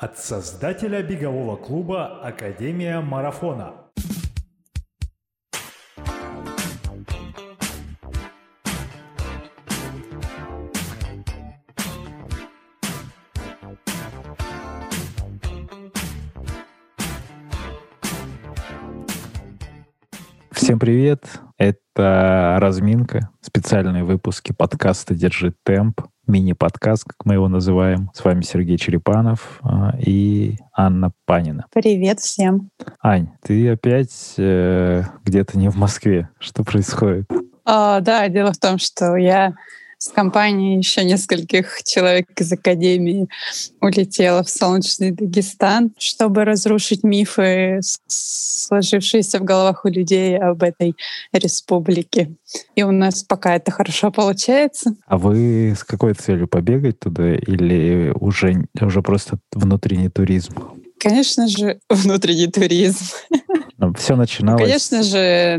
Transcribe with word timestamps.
От 0.00 0.16
создателя 0.16 1.02
бегового 1.02 1.56
клуба 1.56 2.20
«Академия 2.22 3.00
марафона». 3.00 3.87
Всем 20.68 20.78
привет! 20.78 21.24
Это 21.56 22.58
разминка, 22.60 23.30
специальные 23.40 24.04
выпуски 24.04 24.52
подкаста 24.52 25.14
«Держи 25.14 25.54
темп», 25.64 26.02
мини-подкаст, 26.26 27.04
как 27.04 27.24
мы 27.24 27.32
его 27.32 27.48
называем. 27.48 28.10
С 28.12 28.22
вами 28.22 28.42
Сергей 28.42 28.76
Черепанов 28.76 29.60
а, 29.62 29.94
и 29.98 30.58
Анна 30.76 31.12
Панина. 31.24 31.64
Привет 31.72 32.20
всем! 32.20 32.68
Ань, 33.02 33.30
ты 33.42 33.70
опять 33.70 34.34
э, 34.36 35.04
где-то 35.24 35.56
не 35.56 35.70
в 35.70 35.76
Москве. 35.76 36.28
Что 36.38 36.64
происходит? 36.64 37.30
А, 37.64 38.00
да, 38.00 38.28
дело 38.28 38.52
в 38.52 38.58
том, 38.58 38.76
что 38.76 39.16
я 39.16 39.54
с 39.98 40.08
компанией 40.08 40.78
еще 40.78 41.04
нескольких 41.04 41.82
человек 41.82 42.28
из 42.40 42.52
Академии 42.52 43.28
улетела 43.80 44.44
в 44.44 44.48
солнечный 44.48 45.10
Дагестан, 45.10 45.92
чтобы 45.98 46.44
разрушить 46.44 47.02
мифы, 47.02 47.80
сложившиеся 48.06 49.40
в 49.40 49.44
головах 49.44 49.84
у 49.84 49.88
людей 49.88 50.38
об 50.38 50.62
этой 50.62 50.94
республике. 51.32 52.30
И 52.76 52.84
у 52.84 52.92
нас 52.92 53.24
пока 53.24 53.56
это 53.56 53.72
хорошо 53.72 54.12
получается. 54.12 54.94
А 55.06 55.18
вы 55.18 55.74
с 55.76 55.82
какой 55.82 56.14
целью 56.14 56.46
побегать 56.46 57.00
туда 57.00 57.34
или 57.34 58.12
уже, 58.14 58.66
уже 58.80 59.02
просто 59.02 59.38
внутренний 59.52 60.08
туризм? 60.10 60.54
Конечно 60.98 61.48
же, 61.48 61.80
внутренний 61.90 62.48
туризм. 62.48 63.04
Но 63.78 63.94
все 63.94 64.16
начиналось. 64.16 64.62
Конечно 64.62 65.04
же, 65.04 65.56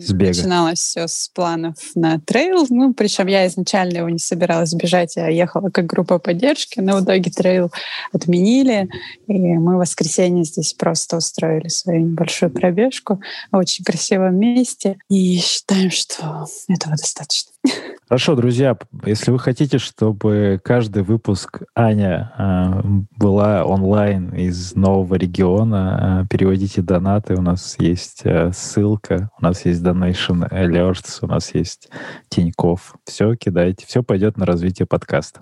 с 0.00 0.10
бега. 0.12 0.28
начиналось 0.30 0.78
все 0.78 1.06
с 1.06 1.30
планов 1.34 1.76
на 1.94 2.18
трейл. 2.18 2.66
Ну, 2.70 2.94
причем 2.94 3.26
я 3.26 3.46
изначально 3.46 3.98
его 3.98 4.08
не 4.08 4.18
собиралась 4.18 4.72
бежать, 4.72 5.16
я 5.16 5.28
ехала 5.28 5.68
как 5.68 5.84
группа 5.84 6.18
поддержки, 6.18 6.80
но 6.80 6.96
в 6.96 7.04
итоге 7.04 7.30
трейл 7.30 7.70
отменили, 8.10 8.88
и 9.26 9.38
мы 9.38 9.76
в 9.76 9.80
воскресенье 9.80 10.44
здесь 10.44 10.72
просто 10.72 11.18
устроили 11.18 11.68
свою 11.68 12.00
небольшую 12.00 12.50
пробежку 12.50 13.20
в 13.50 13.56
очень 13.58 13.84
красивом 13.84 14.36
месте, 14.36 14.96
и 15.10 15.36
считаем, 15.36 15.90
что 15.90 16.46
этого 16.68 16.96
достаточно. 16.96 17.52
Хорошо, 18.12 18.34
друзья, 18.34 18.76
если 19.06 19.30
вы 19.30 19.38
хотите, 19.38 19.78
чтобы 19.78 20.60
каждый 20.62 21.02
выпуск 21.02 21.62
Аня 21.74 22.30
э, 22.36 22.82
была 23.16 23.64
онлайн 23.64 24.28
из 24.34 24.74
нового 24.74 25.14
региона, 25.14 26.20
э, 26.22 26.28
переводите 26.28 26.82
донаты. 26.82 27.36
У 27.36 27.40
нас 27.40 27.76
есть 27.78 28.20
э, 28.24 28.52
ссылка, 28.52 29.30
у 29.40 29.42
нас 29.42 29.64
есть 29.64 29.80
Donation 29.80 30.46
Alerts, 30.50 31.20
у 31.22 31.26
нас 31.26 31.54
есть 31.54 31.88
Тиньков. 32.28 32.96
Все 33.06 33.34
кидайте, 33.34 33.86
все 33.86 34.02
пойдет 34.02 34.36
на 34.36 34.44
развитие 34.44 34.84
подкаста. 34.84 35.40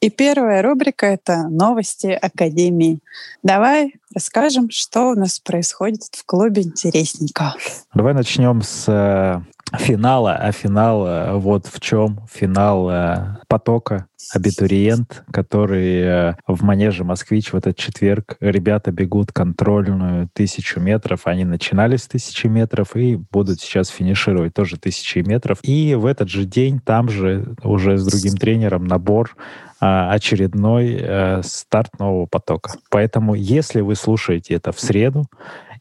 И 0.00 0.10
первая 0.10 0.62
рубрика— 0.62 1.06
это 1.08 1.46
новости 1.48 2.06
Академии. 2.08 2.98
Давай 3.44 3.94
расскажем, 4.12 4.70
что 4.70 5.10
у 5.10 5.14
нас 5.14 5.38
происходит 5.38 6.02
в 6.10 6.26
клубе 6.26 6.62
интересненько. 6.62 7.54
Давай 7.94 8.12
начнем 8.12 8.62
с 8.62 9.44
финала, 9.78 10.34
а 10.34 10.52
финал 10.52 11.06
э, 11.06 11.32
вот 11.34 11.66
в 11.66 11.80
чем 11.80 12.20
финал 12.30 12.90
э, 12.90 13.36
потока 13.48 14.06
абитуриент, 14.34 15.24
который 15.32 16.00
э, 16.00 16.34
в 16.46 16.62
манеже 16.62 17.04
«Москвич» 17.04 17.52
в 17.52 17.56
этот 17.56 17.76
четверг 17.76 18.36
ребята 18.40 18.92
бегут 18.92 19.32
контрольную 19.32 20.28
тысячу 20.32 20.80
метров. 20.80 21.26
Они 21.26 21.44
начинали 21.44 21.96
с 21.96 22.06
тысячи 22.06 22.46
метров 22.46 22.96
и 22.96 23.16
будут 23.16 23.60
сейчас 23.60 23.88
финишировать 23.88 24.54
тоже 24.54 24.76
тысячи 24.76 25.18
метров. 25.18 25.58
И 25.62 25.94
в 25.94 26.06
этот 26.06 26.28
же 26.28 26.44
день 26.44 26.80
там 26.80 27.08
же 27.08 27.54
уже 27.62 27.98
с 27.98 28.06
другим 28.06 28.36
тренером 28.36 28.84
набор 28.84 29.36
очередной 29.78 31.42
старт 31.42 31.98
нового 31.98 32.26
потока. 32.26 32.72
Поэтому, 32.90 33.34
если 33.34 33.80
вы 33.80 33.94
слушаете 33.94 34.54
это 34.54 34.72
в 34.72 34.80
среду, 34.80 35.24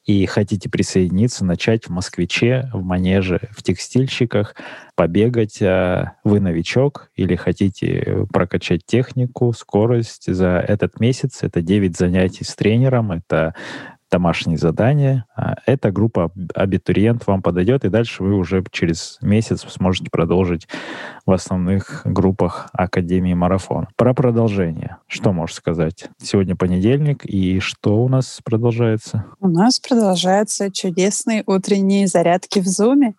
и 0.10 0.26
хотите 0.26 0.72
присоединиться, 0.72 1.46
начать 1.46 1.86
в 1.86 1.90
«Москвиче», 1.92 2.68
в 2.74 2.82
«Манеже», 2.82 3.42
в 3.52 3.62
«Текстильщиках», 3.62 4.56
побегать, 4.96 5.62
а 5.62 6.14
вы 6.24 6.40
новичок 6.40 7.12
или 7.16 7.36
хотите 7.36 8.26
прокачать 8.34 8.84
технику, 8.88 9.54
скорость 9.54 10.26
за 10.26 10.66
этот 10.68 11.00
месяц, 11.00 11.44
это 11.44 11.62
9 11.62 11.96
занятий 11.96 12.44
с 12.44 12.56
тренером, 12.56 13.12
это 13.12 13.54
домашние 14.12 14.58
задания. 14.58 15.26
А 15.36 15.56
эта 15.66 15.92
группа 15.92 16.32
абитуриент 16.54 17.28
вам 17.28 17.42
подойдет, 17.42 17.86
и 17.86 17.90
дальше 17.90 18.24
вы 18.24 18.36
уже 18.36 18.64
через 18.72 19.18
месяц 19.22 19.66
сможете 19.70 20.10
продолжить 20.12 20.68
в 21.26 21.32
основных 21.32 22.02
группах 22.06 22.70
Академии 22.74 23.34
Марафон. 23.34 23.88
Про 23.96 24.14
продолжение. 24.14 24.98
Что 25.08 25.32
можешь 25.32 25.56
сказать? 25.56 26.10
Сегодня 26.22 26.56
понедельник, 26.56 27.26
и 27.26 27.60
что 27.60 28.04
у 28.04 28.10
нас 28.10 28.40
продолжается? 28.44 29.26
У 29.40 29.48
нас 29.48 29.80
продолжаются 29.80 30.72
чудесные 30.72 31.44
утренние 31.46 32.08
зарядки 32.08 32.60
в 32.60 32.68
Зуме. 32.68 33.14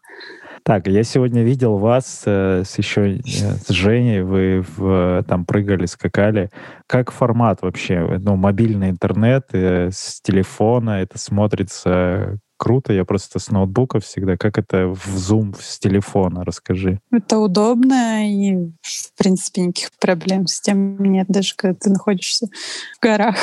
Так, 0.71 0.87
я 0.87 1.03
сегодня 1.03 1.43
видел 1.43 1.79
вас 1.79 2.23
э, 2.27 2.63
с 2.65 2.79
еще 2.79 3.17
э, 3.17 3.21
с 3.25 3.71
Женей, 3.71 4.23
вы 4.23 4.65
в, 4.77 5.25
там 5.27 5.45
прыгали, 5.45 5.85
скакали. 5.87 6.49
Как 6.87 7.11
формат 7.11 7.61
вообще? 7.63 8.21
Ну, 8.21 8.37
мобильный 8.37 8.91
интернет 8.91 9.49
э, 9.51 9.91
с 9.93 10.21
телефона, 10.23 11.03
это 11.03 11.19
смотрится 11.19 12.39
круто. 12.57 12.93
Я 12.93 13.05
просто 13.05 13.41
с 13.41 13.51
ноутбука 13.51 13.99
всегда. 13.99 14.37
Как 14.37 14.59
это 14.59 14.87
в 14.87 15.17
Zoom 15.17 15.57
с 15.61 15.81
телефона? 15.81 16.45
Расскажи. 16.45 17.01
Это 17.11 17.39
удобно, 17.39 18.31
и, 18.31 18.71
в 18.81 19.19
принципе, 19.19 19.63
никаких 19.63 19.91
проблем 19.99 20.47
с 20.47 20.61
тем 20.61 21.03
нет, 21.03 21.27
даже 21.27 21.55
когда 21.57 21.75
ты 21.75 21.91
находишься 21.91 22.47
в 22.47 23.03
горах. 23.03 23.35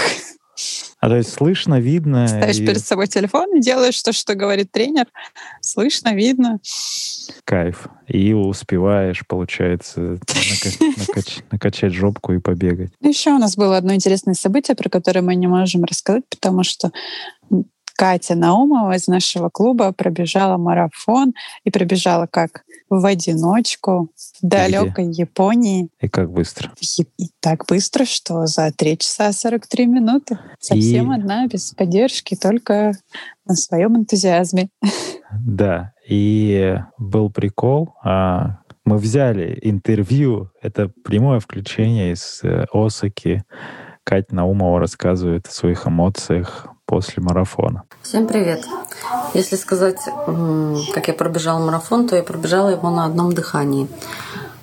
А 0.99 1.09
то 1.09 1.15
есть 1.15 1.33
слышно, 1.33 1.79
видно. 1.79 2.27
Ставишь 2.27 2.57
и... 2.57 2.65
перед 2.65 2.85
собой 2.85 3.07
телефон 3.07 3.57
и 3.57 3.61
делаешь 3.61 4.01
то, 4.01 4.11
что 4.11 4.35
говорит 4.35 4.71
тренер. 4.71 5.05
Слышно, 5.61 6.13
видно. 6.13 6.59
Кайф. 7.43 7.87
И 8.07 8.33
успеваешь, 8.33 9.23
получается, 9.27 9.99
накач... 9.99 10.79
накач... 11.07 11.37
накачать 11.51 11.93
жопку 11.93 12.33
и 12.33 12.39
побегать. 12.39 12.91
Еще 13.01 13.31
у 13.31 13.37
нас 13.37 13.55
было 13.55 13.77
одно 13.77 13.93
интересное 13.93 14.33
событие, 14.33 14.75
про 14.75 14.89
которое 14.89 15.21
мы 15.21 15.35
не 15.35 15.47
можем 15.47 15.83
рассказать, 15.83 16.23
потому 16.29 16.63
что 16.63 16.91
Катя 17.97 18.35
Наумова 18.35 18.95
из 18.95 19.07
нашего 19.07 19.49
клуба 19.49 19.91
пробежала 19.91 20.57
марафон 20.57 21.33
и 21.63 21.71
пробежала 21.71 22.27
как 22.27 22.63
в 22.89 23.03
одиночку 23.03 24.11
в 24.15 24.47
далекой 24.47 25.07
Где? 25.07 25.23
Японии. 25.23 25.89
И 25.99 26.07
как 26.07 26.31
быстро? 26.31 26.71
И 27.17 27.29
так 27.39 27.65
быстро, 27.67 28.05
что 28.05 28.45
за 28.45 28.71
3 28.71 28.99
часа 28.99 29.31
43 29.31 29.87
минуты. 29.87 30.37
Совсем 30.59 31.11
и... 31.11 31.15
одна, 31.15 31.47
без 31.47 31.71
поддержки, 31.73 32.35
только 32.35 32.93
на 33.45 33.55
своем 33.55 33.97
энтузиазме. 33.97 34.69
Да, 35.31 35.93
и 36.07 36.77
был 36.99 37.31
прикол. 37.31 37.95
А, 38.03 38.59
мы 38.85 38.97
взяли 38.97 39.57
интервью, 39.63 40.51
это 40.61 40.91
прямое 41.03 41.39
включение 41.39 42.13
из 42.13 42.41
э, 42.43 42.65
Осаки. 42.71 43.43
Катя 44.07 44.33
Наумова 44.33 44.79
рассказывает 44.79 45.47
о 45.47 45.51
своих 45.51 45.85
эмоциях 45.85 46.67
после 46.85 47.21
марафона. 47.21 47.83
Всем 48.03 48.25
привет! 48.25 48.65
Если 49.33 49.57
сказать, 49.57 49.99
как 50.93 51.09
я 51.09 51.13
пробежала 51.13 51.59
марафон, 51.59 52.07
то 52.07 52.15
я 52.15 52.23
пробежала 52.23 52.69
его 52.69 52.89
на 52.89 53.03
одном 53.03 53.33
дыхании. 53.33 53.89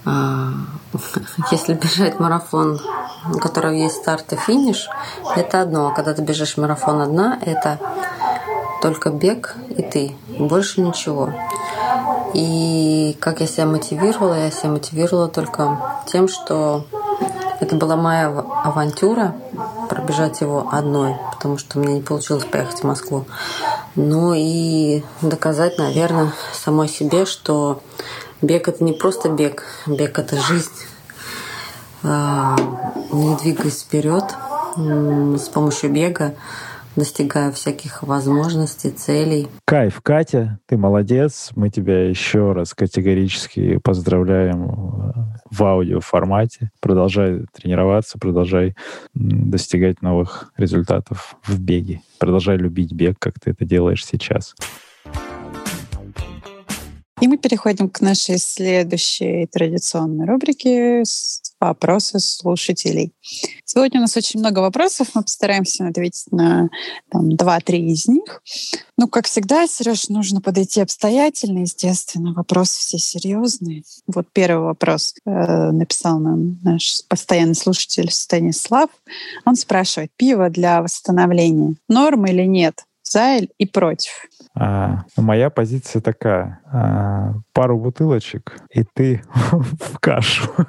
А, 0.07 0.49
если 1.51 1.75
бежать 1.75 2.19
марафон, 2.19 2.81
у 3.35 3.39
которого 3.39 3.73
есть 3.73 3.97
старт 3.97 4.33
и 4.33 4.37
финиш, 4.37 4.89
это 5.37 5.61
одно. 5.61 5.89
А 5.89 5.95
когда 5.95 6.15
ты 6.15 6.23
бежишь 6.23 6.57
марафон 6.57 7.03
одна, 7.03 7.39
это 7.45 7.79
только 8.81 9.11
бег 9.11 9.57
и 9.69 9.83
ты, 9.83 10.17
больше 10.39 10.81
ничего. 10.81 11.35
И 12.33 13.15
как 13.21 13.41
я 13.41 13.47
себя 13.47 13.67
мотивировала, 13.67 14.37
я 14.37 14.51
себя 14.51 14.71
мотивировала 14.71 15.29
только 15.29 15.79
тем, 16.07 16.29
что 16.29 16.87
это 17.61 17.77
была 17.77 17.97
моя 17.97 18.29
авантюра 18.29 19.35
пробежать 19.89 20.41
его 20.41 20.69
одной, 20.71 21.17
потому 21.33 21.59
что 21.59 21.79
мне 21.79 21.95
не 21.95 22.03
получилось 22.03 22.45
поехать 22.45 22.81
в 22.81 22.85
Москву. 22.85 23.25
Ну 23.95 24.35
и 24.35 25.03
доказать, 25.23 25.79
наверное, 25.79 26.33
самой 26.53 26.89
себе, 26.89 27.27
что 27.27 27.83
бег 28.43 28.69
это 28.69 28.83
не 28.83 28.93
просто 28.93 29.29
бег, 29.29 29.65
бег 29.87 30.19
это 30.19 30.41
жизнь. 30.41 30.71
А, 32.03 32.57
не 33.13 33.37
двигаясь 33.37 33.83
вперед 33.83 34.25
с 34.77 35.49
помощью 35.49 35.91
бега, 35.91 36.35
достигаю 36.97 37.53
всяких 37.53 38.03
возможностей, 38.03 38.91
целей. 38.91 39.49
Кайф, 39.65 40.01
Катя, 40.01 40.59
ты 40.67 40.77
молодец. 40.77 41.51
Мы 41.55 41.71
тебя 41.71 42.09
еще 42.09 42.53
раз 42.53 42.75
категорически 42.75 43.79
поздравляем 43.79 44.65
э, 44.65 45.13
в 45.51 45.63
аудиоформате. 45.65 46.71
Продолжай 46.81 47.45
тренироваться, 47.53 48.19
продолжай 48.19 48.75
достигать 49.15 50.03
новых 50.03 50.53
результатов 50.57 51.37
в 51.45 51.59
беге. 51.59 52.01
Продолжай 52.19 52.57
любить 52.57 52.93
бег, 52.93 53.17
как 53.19 53.35
ты 53.41 53.51
это 53.51 53.65
делаешь 53.65 54.05
сейчас. 54.05 54.55
И 57.21 57.29
мы 57.29 57.39
переходим 57.39 57.89
к 57.89 58.01
нашей 58.01 58.39
следующей 58.39 59.47
традиционной 59.47 60.27
рубрике 60.27 61.05
вопросы 61.69 62.19
слушателей. 62.21 63.13
Сегодня 63.65 64.01
у 64.01 64.03
нас 64.03 64.17
очень 64.17 64.41
много 64.41 64.61
вопросов, 64.61 65.09
мы 65.15 65.23
постараемся 65.23 65.89
ответить 65.89 66.31
на 66.31 66.69
там, 67.11 67.31
2-3 67.31 67.77
из 67.79 68.07
них. 68.07 68.43
Ну, 68.97 69.09
как 69.09 69.27
всегда, 69.27 69.67
Сереж, 69.67 70.09
нужно 70.09 70.41
подойти 70.41 70.81
обстоятельно, 70.81 71.61
естественно. 71.61 72.33
Вопросы 72.33 72.79
все 72.79 72.99
серьезные. 72.99 73.83
Вот 74.07 74.27
первый 74.33 74.67
вопрос 74.67 75.15
э, 75.25 75.31
написал 75.73 76.21
нам 76.21 76.61
наш 76.63 77.03
постоянный 77.09 77.57
слушатель 77.57 78.11
Станислав. 78.11 78.91
Он 79.45 79.57
спрашивает, 79.57 80.13
пиво 80.17 80.49
для 80.51 80.83
восстановления 80.83 81.75
норм 81.89 82.27
или 82.27 82.45
нет? 82.45 82.85
За 83.05 83.37
и 83.37 83.67
против. 83.67 84.13
А, 84.57 85.05
моя 85.17 85.51
позиция 85.51 86.01
такая. 86.01 86.61
А, 86.73 87.35
пару 87.53 87.79
бутылочек, 87.79 88.57
и 88.71 88.83
ты 88.83 89.23
в 89.35 89.99
кашу. 89.99 90.51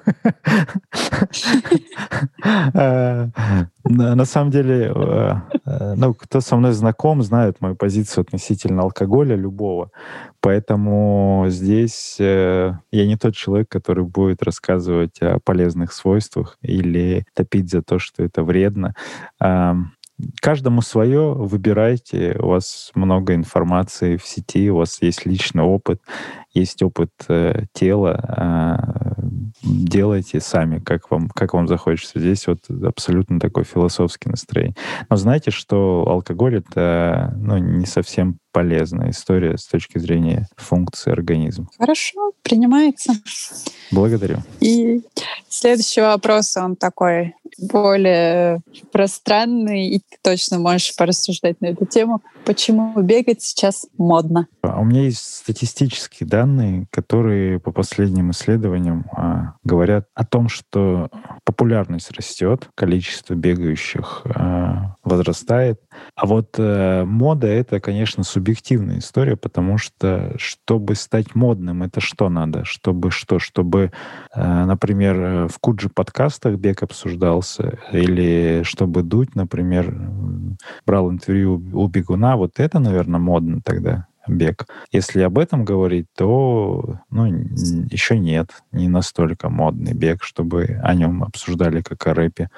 А, 2.73 3.29
на 3.83 4.25
самом 4.25 4.51
деле, 4.51 4.91
а, 4.95 5.95
ну, 5.95 6.13
кто 6.13 6.41
со 6.41 6.55
мной 6.55 6.73
знаком, 6.73 7.21
знает 7.23 7.61
мою 7.61 7.75
позицию 7.75 8.23
относительно 8.23 8.83
алкоголя 8.83 9.35
любого. 9.35 9.91
Поэтому 10.41 11.45
здесь 11.47 12.17
э, 12.19 12.73
я 12.91 13.07
не 13.07 13.17
тот 13.17 13.35
человек, 13.35 13.67
который 13.69 14.03
будет 14.03 14.43
рассказывать 14.43 15.19
о 15.21 15.39
полезных 15.39 15.91
свойствах 15.91 16.57
или 16.61 17.25
топить 17.33 17.71
за 17.71 17.81
то, 17.81 17.97
что 17.97 18.23
это 18.23 18.43
вредно. 18.43 18.93
Каждому 20.41 20.81
свое, 20.81 21.33
выбирайте. 21.33 22.37
У 22.39 22.47
вас 22.47 22.91
много 22.95 23.35
информации 23.35 24.15
в 24.15 24.25
сети, 24.25 24.69
у 24.69 24.77
вас 24.77 25.01
есть 25.01 25.25
личный 25.25 25.63
опыт, 25.63 26.01
есть 26.53 26.81
опыт 26.81 27.11
э, 27.27 27.65
тела. 27.73 28.79
Э, 29.19 29.21
делайте 29.61 30.39
сами, 30.39 30.79
как 30.79 31.11
вам, 31.11 31.27
как 31.29 31.53
вам 31.53 31.67
захочется. 31.67 32.19
Здесь 32.19 32.47
вот 32.47 32.59
абсолютно 32.85 33.39
такой 33.41 33.65
философский 33.65 34.29
настроение. 34.29 34.75
Но 35.09 35.17
знаете, 35.17 35.51
что 35.51 36.05
алкоголь 36.07 36.57
это 36.57 37.33
ну, 37.37 37.57
не 37.57 37.85
совсем 37.85 38.37
полезная 38.53 39.09
история 39.09 39.57
с 39.57 39.67
точки 39.67 39.97
зрения 39.97 40.47
функции 40.55 41.11
организма. 41.11 41.67
Хорошо, 41.77 42.31
принимается. 42.41 43.13
Благодарю. 43.91 44.37
И 44.61 45.01
следующий 45.49 45.99
вопрос, 46.01 46.55
он 46.55 46.77
такой 46.77 47.35
более 47.57 48.61
пространный, 48.91 49.87
и 49.87 49.99
ты 49.99 50.17
точно 50.21 50.59
можешь 50.59 50.95
порассуждать 50.95 51.61
на 51.61 51.67
эту 51.67 51.85
тему. 51.85 52.21
Почему 52.45 52.93
бегать 53.01 53.41
сейчас 53.41 53.87
модно? 53.97 54.47
А 54.61 54.79
у 54.79 54.83
меня 54.83 55.03
есть 55.03 55.37
статистические 55.37 56.27
данные, 56.27 56.87
которые 56.91 57.59
по 57.59 57.71
последним 57.71 58.31
исследованиям 58.31 59.05
а, 59.11 59.53
говорят 59.63 60.07
о 60.13 60.25
том, 60.25 60.49
что 60.49 61.09
популярность 61.43 62.11
растет, 62.11 62.69
количество 62.75 63.33
бегающих 63.33 64.23
а, 64.25 64.95
возрастает. 65.03 65.81
А 66.15 66.25
вот 66.25 66.55
а, 66.57 67.05
мода— 67.05 67.47
это, 67.47 67.79
конечно, 67.79 68.23
субъективная 68.23 68.99
история, 68.99 69.35
потому 69.35 69.77
что 69.77 70.33
чтобы 70.37 70.95
стать 70.95 71.35
модным, 71.35 71.83
это 71.83 72.01
что 72.01 72.29
надо? 72.29 72.65
Чтобы 72.65 73.11
что? 73.11 73.39
Чтобы, 73.39 73.91
а, 74.33 74.65
например, 74.65 75.47
в 75.47 75.59
Куджи 75.59 75.89
подкастах 75.89 76.55
бег 76.55 76.83
обсуждался, 77.37 77.79
или 77.91 78.63
чтобы 78.63 79.03
Дудь, 79.03 79.35
например, 79.35 79.93
брал 80.85 81.11
интервью 81.11 81.61
у 81.73 81.87
бегуна, 81.87 82.37
вот 82.37 82.59
это, 82.59 82.79
наверное, 82.79 83.19
модно 83.19 83.61
тогда 83.63 84.07
бег. 84.27 84.67
Если 84.91 85.21
об 85.21 85.37
этом 85.37 85.65
говорить, 85.65 86.07
то 86.15 86.99
ну, 87.09 87.25
еще 87.25 88.17
нет, 88.17 88.51
не 88.71 88.87
настолько 88.87 89.49
модный 89.49 89.93
бег, 89.93 90.23
чтобы 90.23 90.79
о 90.83 90.93
нем 90.93 91.23
обсуждали 91.23 91.81
как 91.81 92.05
о 92.07 92.13
рэпе. 92.13 92.49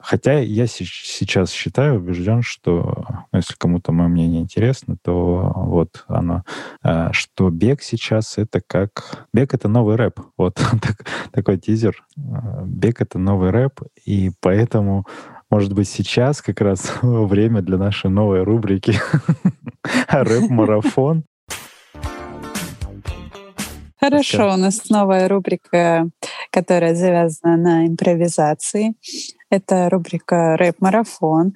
Хотя 0.00 0.38
я 0.38 0.66
сейчас 0.66 1.50
считаю, 1.50 1.96
убежден, 1.96 2.42
что 2.42 3.04
ну, 3.32 3.38
если 3.38 3.54
кому-то 3.54 3.92
мое 3.92 4.08
мнение 4.08 4.42
интересно, 4.42 4.96
то 5.02 5.52
вот 5.54 6.04
оно, 6.08 6.44
а, 6.82 7.12
что 7.12 7.50
бег 7.50 7.82
сейчас 7.82 8.38
это 8.38 8.60
как... 8.66 9.26
Бег— 9.32 9.54
это 9.54 9.68
новый 9.68 9.96
рэп. 9.96 10.20
Вот 10.36 10.54
так, 10.82 11.06
такой 11.32 11.58
тизер. 11.58 12.04
А, 12.16 12.62
бег— 12.64 13.00
это 13.02 13.18
новый 13.18 13.50
рэп, 13.50 13.80
и 14.04 14.32
поэтому 14.40 15.06
может 15.50 15.72
быть, 15.72 15.88
сейчас 15.88 16.42
как 16.42 16.60
раз 16.60 16.92
время 17.02 17.62
для 17.62 17.78
нашей 17.78 18.10
новой 18.10 18.42
рубрики 18.42 18.94
«Рэп-марафон». 20.08 21.24
Хорошо, 23.98 24.52
у 24.52 24.56
нас 24.56 24.88
новая 24.90 25.26
рубрика, 25.26 26.08
которая 26.50 26.94
завязана 26.94 27.56
на 27.56 27.86
импровизации. 27.86 28.94
Это 29.50 29.88
рубрика 29.88 30.56
«Рэп-марафон». 30.56 31.54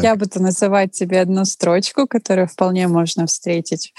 Я 0.00 0.16
буду 0.16 0.42
называть 0.42 0.92
тебе 0.92 1.20
одну 1.20 1.44
строчку, 1.44 2.06
которую 2.06 2.48
вполне 2.48 2.88
можно 2.88 3.26
встретить 3.26 3.92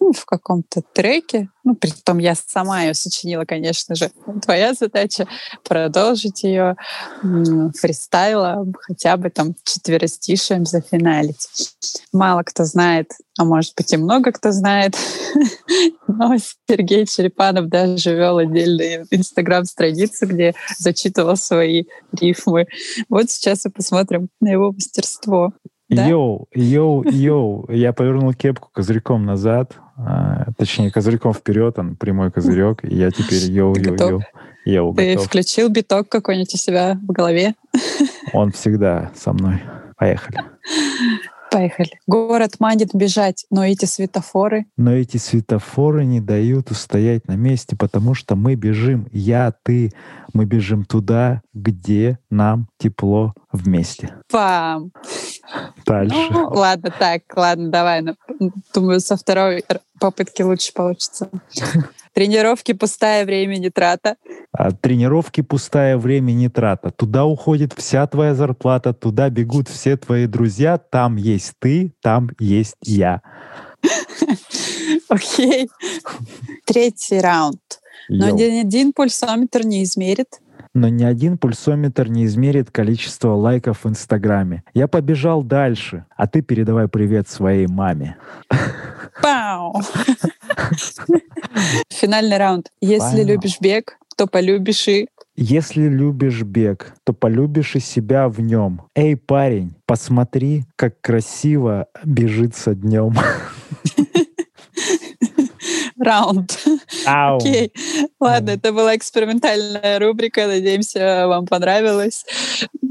ну, 0.00 0.12
в 0.12 0.24
каком-то 0.24 0.82
треке. 0.92 1.48
Ну, 1.64 1.74
при 1.74 1.90
том 1.90 2.18
я 2.18 2.34
сама 2.34 2.82
ее 2.82 2.94
сочинила, 2.94 3.44
конечно 3.44 3.94
же. 3.94 4.10
Твоя 4.42 4.72
задача 4.74 5.26
продолжить 5.64 6.42
ее 6.42 6.76
фристайлом, 7.78 8.74
хотя 8.80 9.16
бы 9.16 9.30
там 9.30 9.54
четверостишием 9.64 10.64
зафиналить. 10.64 11.48
Мало 12.12 12.42
кто 12.42 12.64
знает, 12.64 13.12
а 13.38 13.44
может 13.44 13.74
быть 13.76 13.92
и 13.92 13.96
много 13.96 14.32
кто 14.32 14.52
знает, 14.52 14.96
но 16.08 16.36
Сергей 16.68 17.06
Черепанов 17.06 17.68
даже 17.68 18.14
вел 18.14 18.38
отдельную 18.38 19.06
инстаграм-страницу, 19.10 20.26
где 20.26 20.54
зачитывал 20.78 21.36
свои 21.36 21.84
рифмы. 22.12 22.66
Вот 23.08 23.30
сейчас 23.30 23.66
и 23.66 23.70
посмотрим 23.70 24.28
на 24.40 24.48
его 24.48 24.72
мастерство. 24.72 25.52
Да? 25.90 26.06
Йоу, 26.06 26.46
йоу, 26.54 27.02
йоу. 27.10 27.66
Я 27.68 27.92
повернул 27.92 28.32
кепку 28.32 28.68
козырьком 28.72 29.24
назад, 29.24 29.76
а, 30.06 30.46
точнее, 30.56 30.90
козырьком 30.90 31.34
вперед, 31.34 31.78
он 31.78 31.96
прямой 31.96 32.30
козырек, 32.30 32.84
и 32.84 32.94
я 32.94 33.10
теперь 33.10 33.42
йоу, 33.50 33.74
йоу, 34.64 34.94
Ты 34.94 35.12
готов. 35.12 35.26
включил 35.26 35.68
биток 35.68 36.08
какой-нибудь 36.08 36.54
у 36.54 36.56
себя 36.56 36.98
в 37.02 37.12
голове? 37.12 37.54
Он 38.32 38.50
всегда 38.52 39.10
со 39.14 39.32
мной. 39.32 39.62
Поехали. 39.96 40.40
Поехали. 41.50 41.90
Город 42.06 42.60
манит 42.60 42.94
бежать, 42.94 43.44
но 43.50 43.66
эти 43.66 43.84
светофоры... 43.84 44.66
Но 44.76 44.92
эти 44.92 45.16
светофоры 45.16 46.04
не 46.04 46.20
дают 46.20 46.70
устоять 46.70 47.26
на 47.26 47.34
месте, 47.36 47.76
потому 47.76 48.14
что 48.14 48.36
мы 48.36 48.54
бежим, 48.54 49.08
я, 49.10 49.52
ты, 49.64 49.92
мы 50.32 50.44
бежим 50.44 50.84
туда, 50.84 51.42
где 51.52 52.18
нам 52.30 52.68
тепло 52.78 53.34
вместе. 53.50 54.14
Пам! 54.30 54.92
Дальше. 55.84 56.14
Ну, 56.30 56.48
ладно, 56.50 56.92
так, 56.96 57.22
ладно, 57.34 57.68
давай. 57.70 58.04
Думаю, 58.72 59.00
со 59.00 59.16
второй 59.16 59.64
попытки 59.98 60.42
лучше 60.42 60.72
получится. 60.72 61.28
Тренировки 62.20 62.74
пустая 62.74 63.24
время 63.24 63.56
не 63.56 63.70
трата. 63.70 64.16
А, 64.52 64.72
тренировки 64.72 65.40
пустая 65.40 65.96
время 65.96 66.32
не 66.32 66.50
трата. 66.50 66.90
Туда 66.90 67.24
уходит 67.24 67.72
вся 67.72 68.06
твоя 68.06 68.34
зарплата, 68.34 68.92
туда 68.92 69.30
бегут 69.30 69.70
все 69.70 69.96
твои 69.96 70.26
друзья, 70.26 70.76
там 70.76 71.16
есть 71.16 71.54
ты, 71.58 71.94
там 72.02 72.28
есть 72.38 72.76
я. 72.82 73.22
Окей. 75.08 75.70
Третий 76.66 77.20
раунд. 77.20 77.80
Но 78.10 78.28
ни 78.28 78.42
один 78.42 78.92
пульсометр 78.92 79.64
не 79.64 79.82
измерит. 79.84 80.40
Но 80.74 80.88
ни 80.88 81.04
один 81.04 81.38
пульсометр 81.38 82.08
не 82.08 82.26
измерит 82.26 82.70
количество 82.70 83.30
лайков 83.30 83.84
в 83.84 83.88
Инстаграме. 83.88 84.62
Я 84.74 84.88
побежал 84.88 85.42
дальше, 85.42 86.04
а 86.18 86.26
ты 86.26 86.42
передавай 86.42 86.86
привет 86.86 87.30
своей 87.30 87.66
маме. 87.66 88.18
Пау! 89.22 89.80
Финальный 91.90 92.38
раунд. 92.38 92.70
Если 92.80 93.22
любишь 93.22 93.60
бег, 93.60 93.98
то 94.16 94.26
полюбишь 94.26 94.88
и... 94.88 95.08
Если 95.36 95.88
любишь 95.88 96.42
бег, 96.42 96.94
то 97.04 97.12
полюбишь 97.12 97.76
и 97.76 97.80
себя 97.80 98.28
в 98.28 98.40
нем. 98.40 98.82
Эй, 98.94 99.16
парень, 99.16 99.74
посмотри, 99.86 100.64
как 100.76 101.00
красиво 101.00 101.86
бежится 102.04 102.74
днем. 102.74 103.14
Раунд. 105.98 106.58
Окей. 107.06 107.72
Ладно, 108.18 108.50
это 108.50 108.72
была 108.72 108.96
экспериментальная 108.96 109.98
рубрика. 109.98 110.46
Надеемся, 110.46 111.26
вам 111.26 111.46
понравилось. 111.46 112.24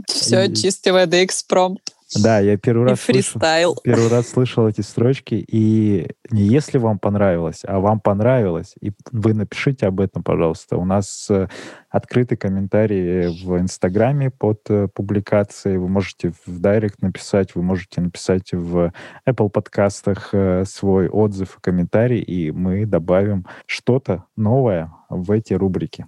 Все, 0.07 0.53
чистой 0.53 0.91
воды 0.93 1.23
экспромт. 1.23 1.81
Да, 2.15 2.39
я 2.39 2.57
первый 2.57 2.89
раз, 2.89 2.99
фристайл. 2.99 3.75
Слышал, 3.75 3.83
первый 3.83 4.09
раз 4.09 4.29
слышал 4.29 4.67
эти 4.67 4.81
строчки, 4.81 5.35
и 5.35 6.09
не 6.31 6.41
если 6.41 6.79
вам 6.79 6.97
понравилось, 6.97 7.61
а 7.63 7.79
вам 7.79 7.99
понравилось, 7.99 8.73
и 8.81 8.91
вы 9.11 9.35
напишите 9.35 9.85
об 9.85 9.99
этом, 9.99 10.23
пожалуйста. 10.23 10.77
У 10.77 10.85
нас 10.85 11.27
э, 11.29 11.47
открытый 11.89 12.35
комментарий 12.35 13.27
в 13.43 13.59
Инстаграме 13.59 14.31
под 14.31 14.61
э, 14.69 14.87
публикацией. 14.87 15.77
Вы 15.77 15.87
можете 15.87 16.33
в 16.47 16.59
Директ 16.59 17.01
написать, 17.03 17.53
вы 17.53 17.61
можете 17.61 18.01
написать 18.01 18.53
в 18.53 18.91
Apple 19.27 19.49
подкастах 19.49 20.29
э, 20.33 20.65
свой 20.65 21.09
отзыв 21.09 21.57
и 21.57 21.61
комментарий, 21.61 22.21
и 22.21 22.51
мы 22.51 22.87
добавим 22.87 23.45
что-то 23.67 24.25
новое 24.35 24.91
в 25.09 25.31
эти 25.31 25.53
рубрики. 25.53 26.05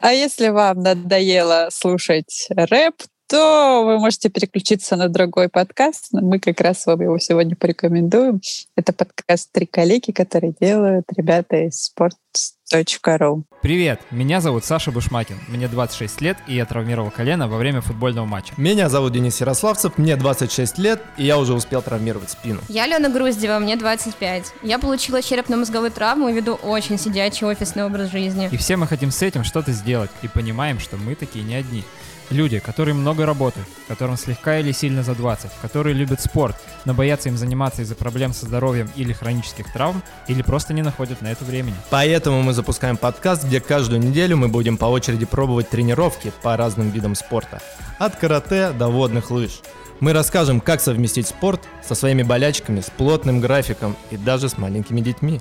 А 0.00 0.12
если 0.12 0.48
вам 0.48 0.80
надоело 0.80 1.68
слушать 1.70 2.48
рэп, 2.56 2.94
то 3.30 3.84
вы 3.84 4.00
можете 4.00 4.28
переключиться 4.28 4.96
на 4.96 5.08
другой 5.08 5.48
подкаст. 5.48 6.08
Мы 6.10 6.40
как 6.40 6.60
раз 6.60 6.84
вам 6.86 7.00
его 7.00 7.16
сегодня 7.18 7.54
порекомендуем. 7.54 8.40
Это 8.74 8.92
подкаст 8.92 9.52
«Три 9.52 9.66
коллеги», 9.66 10.10
который 10.10 10.52
делают 10.60 11.06
ребята 11.16 11.68
из 11.68 11.92
sports.ru. 11.92 13.44
Привет, 13.62 14.00
меня 14.10 14.40
зовут 14.40 14.64
Саша 14.64 14.90
Бушмакин, 14.90 15.38
мне 15.46 15.68
26 15.68 16.20
лет, 16.22 16.38
и 16.48 16.56
я 16.56 16.66
травмировал 16.66 17.12
колено 17.12 17.46
во 17.46 17.56
время 17.56 17.82
футбольного 17.82 18.26
матча. 18.26 18.52
Меня 18.56 18.88
зовут 18.88 19.12
Денис 19.12 19.40
Ярославцев, 19.40 19.96
мне 19.96 20.16
26 20.16 20.78
лет, 20.78 21.00
и 21.16 21.24
я 21.24 21.38
уже 21.38 21.54
успел 21.54 21.82
травмировать 21.82 22.30
спину. 22.30 22.60
Я 22.68 22.88
Лена 22.88 23.10
Груздева, 23.10 23.60
мне 23.60 23.76
25. 23.76 24.54
Я 24.64 24.80
получила 24.80 25.22
черепно-мозговую 25.22 25.92
травму 25.92 26.30
и 26.30 26.32
веду 26.32 26.54
очень 26.54 26.98
сидячий 26.98 27.46
офисный 27.46 27.84
образ 27.84 28.10
жизни. 28.10 28.48
И 28.50 28.56
все 28.56 28.76
мы 28.76 28.88
хотим 28.88 29.12
с 29.12 29.22
этим 29.22 29.44
что-то 29.44 29.70
сделать, 29.70 30.10
и 30.22 30.26
понимаем, 30.26 30.80
что 30.80 30.96
мы 30.96 31.14
такие 31.14 31.44
не 31.44 31.54
одни. 31.54 31.84
Люди, 32.30 32.60
которые 32.60 32.94
много 32.94 33.26
работают, 33.26 33.66
которым 33.88 34.16
слегка 34.16 34.58
или 34.58 34.70
сильно 34.70 35.02
за 35.02 35.16
20, 35.16 35.50
которые 35.60 35.94
любят 35.94 36.20
спорт, 36.20 36.56
но 36.84 36.94
боятся 36.94 37.28
им 37.28 37.36
заниматься 37.36 37.82
из-за 37.82 37.96
проблем 37.96 38.32
со 38.32 38.46
здоровьем 38.46 38.88
или 38.94 39.12
хронических 39.12 39.72
травм, 39.72 40.00
или 40.28 40.42
просто 40.42 40.72
не 40.72 40.82
находят 40.82 41.22
на 41.22 41.32
это 41.32 41.44
времени. 41.44 41.74
Поэтому 41.90 42.40
мы 42.42 42.52
запускаем 42.52 42.96
подкаст, 42.96 43.44
где 43.44 43.60
каждую 43.60 44.00
неделю 44.00 44.36
мы 44.36 44.46
будем 44.46 44.76
по 44.76 44.84
очереди 44.84 45.26
пробовать 45.26 45.70
тренировки 45.70 46.32
по 46.42 46.56
разным 46.56 46.90
видам 46.90 47.16
спорта. 47.16 47.60
От 47.98 48.14
карате 48.14 48.70
до 48.70 48.88
водных 48.88 49.32
лыж. 49.32 49.60
Мы 49.98 50.12
расскажем, 50.12 50.60
как 50.60 50.80
совместить 50.80 51.26
спорт 51.26 51.60
со 51.82 51.96
своими 51.96 52.22
болячками, 52.22 52.80
с 52.80 52.90
плотным 52.90 53.40
графиком 53.40 53.96
и 54.12 54.16
даже 54.16 54.48
с 54.48 54.56
маленькими 54.56 55.00
детьми. 55.00 55.40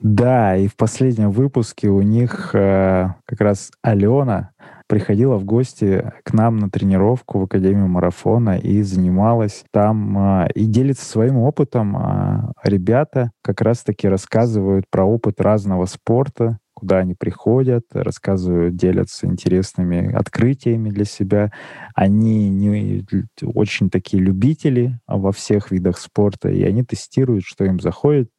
Да, 0.00 0.56
и 0.56 0.66
в 0.66 0.76
последнем 0.76 1.30
выпуске 1.30 1.88
у 1.88 2.02
них 2.02 2.54
э, 2.54 3.08
как 3.26 3.40
раз 3.40 3.70
Алена 3.82 4.50
приходила 4.90 5.36
в 5.36 5.44
гости 5.44 6.12
к 6.24 6.32
нам 6.32 6.56
на 6.56 6.68
тренировку 6.68 7.38
в 7.38 7.44
Академию 7.44 7.86
марафона 7.86 8.58
и 8.58 8.82
занималась 8.82 9.62
там 9.70 10.18
а, 10.18 10.48
и 10.52 10.66
делится 10.66 11.04
своим 11.04 11.36
опытом. 11.36 11.96
А, 11.96 12.52
ребята 12.64 13.30
как 13.40 13.60
раз-таки 13.60 14.08
рассказывают 14.08 14.86
про 14.90 15.04
опыт 15.04 15.40
разного 15.40 15.86
спорта, 15.86 16.58
куда 16.74 16.98
они 16.98 17.14
приходят, 17.14 17.84
рассказывают, 17.92 18.74
делятся 18.74 19.28
интересными 19.28 20.12
открытиями 20.12 20.90
для 20.90 21.04
себя. 21.04 21.52
Они 21.94 22.48
не, 22.48 23.04
очень 23.44 23.90
такие 23.90 24.20
любители 24.20 24.98
во 25.06 25.30
всех 25.30 25.70
видах 25.70 25.98
спорта, 25.98 26.48
и 26.48 26.64
они 26.64 26.82
тестируют, 26.82 27.44
что 27.44 27.64
им 27.64 27.78
заходит, 27.78 28.30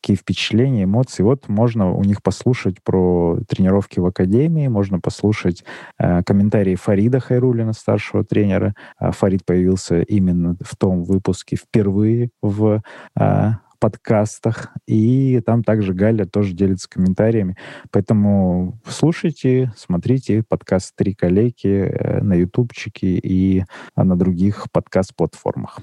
какие 0.00 0.16
впечатления, 0.16 0.84
эмоции. 0.84 1.22
Вот 1.22 1.48
можно 1.48 1.92
у 1.92 2.02
них 2.02 2.22
послушать 2.22 2.82
про 2.82 3.38
тренировки 3.48 4.00
в 4.00 4.06
академии, 4.06 4.68
можно 4.68 5.00
послушать 5.00 5.64
э, 5.98 6.22
комментарии 6.22 6.74
Фарида 6.76 7.20
Хайрулина, 7.20 7.72
старшего 7.72 8.24
тренера. 8.24 8.74
Э, 9.00 9.10
Фарид 9.10 9.44
появился 9.44 10.02
именно 10.02 10.56
в 10.60 10.76
том 10.76 11.04
выпуске 11.04 11.56
впервые 11.56 12.30
в 12.42 12.82
э, 13.18 13.50
подкастах. 13.80 14.70
И 14.86 15.40
там 15.44 15.62
также 15.62 15.94
Галя 15.94 16.24
тоже 16.24 16.52
делится 16.52 16.88
комментариями. 16.88 17.56
Поэтому 17.90 18.78
слушайте, 18.86 19.72
смотрите 19.76 20.44
подкаст 20.48 20.94
«Три 20.96 21.14
коллеги» 21.14 21.68
э, 21.68 22.22
на 22.22 22.34
ютубчике 22.34 23.18
и 23.18 23.64
на 23.96 24.16
других 24.16 24.66
подкаст-платформах. 24.72 25.80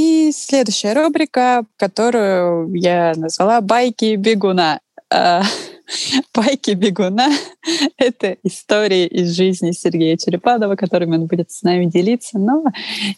И 0.00 0.32
следующая 0.32 0.94
рубрика, 0.94 1.64
которую 1.76 2.72
я 2.74 3.12
назвала 3.16 3.60
«Байки 3.60 4.16
бегуна». 4.16 4.80
А, 5.12 5.42
Байки 6.34 6.70
бегуна— 6.70 7.28
это 7.98 8.36
истории 8.42 9.06
из 9.06 9.32
жизни 9.32 9.72
Сергея 9.72 10.16
Черепанова, 10.16 10.76
которыми 10.76 11.16
он 11.16 11.26
будет 11.26 11.50
с 11.50 11.62
нами 11.62 11.84
делиться, 11.84 12.38
но 12.38 12.64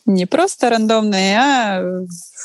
не 0.06 0.26
просто 0.26 0.70
рандомные, 0.70 1.38
а 1.38 2.04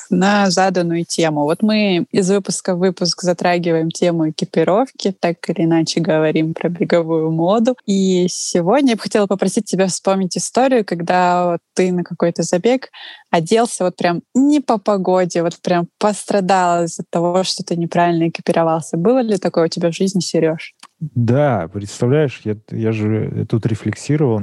на 0.10 0.50
заданную 0.50 1.06
тему. 1.06 1.44
Вот 1.44 1.64
мы 1.64 2.06
из 2.12 2.30
выпуска 2.30 2.76
в 2.76 2.80
выпуск 2.80 3.22
затрагиваем 3.24 3.90
тему 3.90 4.30
экипировки, 4.30 5.16
так 5.20 5.38
или 5.50 5.66
иначе 5.66 6.00
говорим 6.00 6.54
про 6.54 6.70
беговую 6.70 7.32
моду. 7.32 7.76
И 7.86 8.28
сегодня 8.30 8.92
я 8.92 8.96
бы 8.96 9.02
хотела 9.02 9.28
попросить 9.28 9.66
тебя 9.66 9.88
вспомнить 9.88 10.38
историю, 10.38 10.86
когда 10.86 11.58
ты 11.74 11.92
на 11.92 12.04
какой-то 12.04 12.44
забег 12.44 12.90
оделся 13.32 13.84
вот 13.86 13.96
прям 13.96 14.22
не 14.34 14.60
по 14.60 14.78
погоде, 14.78 15.44
вот 15.44 15.60
прям 15.62 15.88
пострадал 16.00 16.86
из-за 16.86 17.04
того, 17.10 17.44
что 17.44 17.64
ты 17.64 17.76
неправильно 17.76 18.30
экипировался. 18.30 18.98
Было 18.98 19.20
ли 19.20 19.38
такое 19.38 19.66
у 19.66 19.70
тебя 19.70 19.92
в 19.92 19.96
жизни, 19.96 20.20
Сереж? 20.20 20.74
Да, 21.00 21.70
представляешь, 21.72 22.42
я, 22.44 22.58
я 22.72 22.92
же 22.92 23.46
тут 23.48 23.66
рефлексировал 23.68 24.42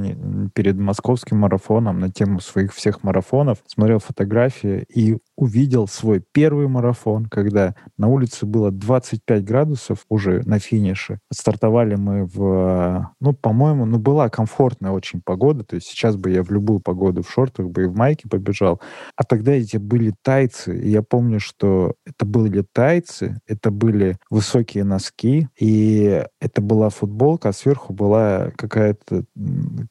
перед 0.55 0.79
московским 0.79 1.39
марафоном 1.39 1.99
на 1.99 2.11
тему 2.11 2.41
своих 2.41 2.73
всех 2.73 3.03
марафонов, 3.03 3.59
смотрел 3.67 3.99
фотографии 3.99 4.85
и 4.89 5.19
увидел 5.37 5.89
свой 5.89 6.23
первый 6.33 6.69
марафон, 6.69 7.27
когда 7.27 7.75
на 7.97 8.09
улице 8.09 8.47
было 8.47 8.71
25 8.71 9.45
градусов 9.45 10.05
уже 10.09 10.43
на 10.47 10.59
финише. 10.59 11.19
Стартовали 11.33 11.97
мы 11.97 12.25
в, 12.25 13.13
ну, 13.21 13.33
по-моему, 13.33 13.85
ну, 13.85 13.99
была 13.99 14.29
комфортная 14.29 14.93
очень 14.93 15.21
погода, 15.23 15.65
то 15.65 15.77
есть 15.77 15.89
сейчас 15.89 16.17
бы 16.17 16.31
я 16.31 16.43
в 16.43 16.51
любую 16.51 16.81
погоду 16.81 17.23
в 17.23 17.31
шортах 17.31 17.67
бы 17.67 17.85
и 17.85 17.87
в 17.87 17.97
майке 17.97 18.29
побежал. 18.29 18.81
А 19.17 19.25
тогда 19.25 19.53
эти 19.53 19.77
были 19.77 20.15
тайцы, 20.23 20.79
и 20.79 20.91
я 20.91 21.03
помню, 21.03 21.41
что 21.41 21.95
это 22.07 22.25
были 22.25 22.65
тайцы, 22.73 23.41
это 23.47 23.71
были 23.71 24.17
высокие 24.31 24.85
носки, 24.85 25.49
и 25.59 26.25
это 26.41 26.61
была 26.63 26.91
футболка, 26.91 27.49
а 27.49 27.53
сверху 27.53 27.93
была 27.93 28.51
какая-то 28.57 29.25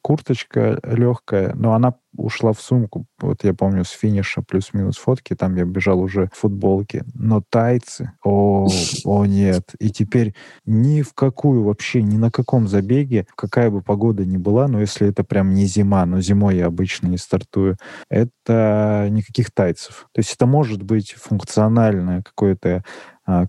курточка 0.02 0.78
легкая, 0.84 1.54
но 1.54 1.74
она 1.74 1.94
ушла 2.16 2.52
в 2.52 2.60
сумку. 2.60 3.06
Вот 3.20 3.44
я 3.44 3.54
помню 3.54 3.84
с 3.84 3.90
финиша 3.90 4.42
плюс-минус 4.42 4.96
фотки, 4.96 5.34
там 5.34 5.56
я 5.56 5.64
бежал 5.64 6.00
уже 6.00 6.28
в 6.32 6.38
футболке. 6.38 7.04
Но 7.14 7.42
тайцы, 7.48 8.12
о, 8.22 8.68
о 9.04 9.26
нет. 9.26 9.72
И 9.78 9.90
теперь 9.90 10.34
ни 10.64 11.02
в 11.02 11.14
какую 11.14 11.64
вообще, 11.64 12.02
ни 12.02 12.16
на 12.16 12.30
каком 12.30 12.68
забеге, 12.68 13.26
какая 13.36 13.70
бы 13.70 13.82
погода 13.82 14.24
ни 14.24 14.36
была, 14.36 14.68
но 14.68 14.80
если 14.80 15.08
это 15.08 15.24
прям 15.24 15.54
не 15.54 15.66
зима, 15.66 16.06
но 16.06 16.20
зимой 16.20 16.56
я 16.56 16.66
обычно 16.66 17.08
не 17.08 17.18
стартую, 17.18 17.76
это 18.08 19.08
никаких 19.10 19.50
тайцев. 19.50 20.08
То 20.12 20.20
есть 20.20 20.34
это 20.34 20.46
может 20.46 20.82
быть 20.82 21.12
функциональное 21.12 22.22
какое-то 22.22 22.84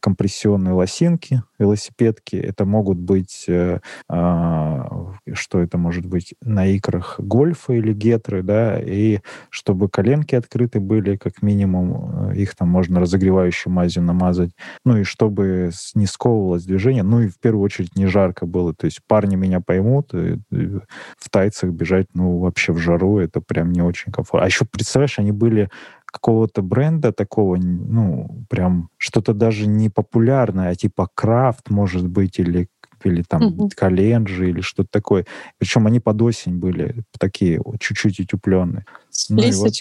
компрессионные 0.02 0.74
лосинки, 0.74 1.44
велосипедки. 1.60 2.36
Это 2.36 2.66
могут 2.66 2.98
быть, 2.98 3.46
э, 3.48 3.80
а, 4.10 5.14
что 5.34 5.60
это 5.60 5.78
может 5.78 6.06
быть, 6.06 6.36
на 6.42 6.68
икрах 6.68 7.20
гольфа 7.20 7.74
или 7.74 7.94
гетры, 7.94 8.44
да, 8.44 8.80
и 8.80 9.20
чтобы 9.50 9.90
коленки 9.90 10.36
открыты 10.36 10.80
были, 10.80 11.18
как 11.18 11.42
минимум, 11.42 12.32
э, 12.32 12.38
их 12.38 12.56
там 12.56 12.70
можно 12.70 13.00
разогревающей 13.00 13.72
мазью 13.72 14.04
намазать, 14.04 14.52
ну 14.84 14.98
и 14.98 15.04
чтобы 15.04 15.72
не 15.94 16.06
сковывалось 16.06 16.66
движение, 16.66 17.04
ну 17.04 17.22
и 17.22 17.28
в 17.28 17.40
первую 17.40 17.64
очередь 17.64 17.96
не 17.96 18.08
жарко 18.08 18.46
было. 18.46 18.74
То 18.74 18.86
есть 18.86 19.02
парни 19.08 19.36
меня 19.36 19.62
поймут, 19.62 20.12
в 20.14 21.30
тайцах 21.30 21.72
бежать, 21.72 22.08
ну, 22.14 22.40
вообще 22.40 22.74
в 22.74 22.78
жару, 22.78 23.20
это 23.20 23.42
прям 23.42 23.72
не 23.72 23.82
очень 23.82 24.12
комфортно. 24.12 24.46
А 24.46 24.48
еще, 24.48 24.66
представляешь, 24.66 25.20
они 25.20 25.32
были 25.32 25.70
какого-то 26.16 26.62
бренда 26.62 27.12
такого, 27.12 27.58
ну, 27.58 28.46
прям 28.50 28.90
что-то 28.98 29.34
даже 29.34 29.68
не 29.68 29.90
популярное, 29.90 30.70
а 30.70 30.76
типа 30.76 31.10
крафт, 31.14 31.70
может 31.70 32.08
быть, 32.08 32.40
или 32.40 32.70
или 33.04 33.22
там 33.22 33.44
угу. 33.44 33.70
коленджи, 33.76 34.50
или 34.50 34.62
что-то 34.62 34.90
такое. 34.90 35.28
Причем 35.60 35.86
они 35.86 36.00
под 36.00 36.20
осень 36.24 36.58
были 36.58 37.04
такие 37.20 37.62
чуть-чуть 37.80 38.20
утепленные. 38.20 38.86
С 39.12 39.30
ну. 39.30 39.44
Вот, 39.44 39.74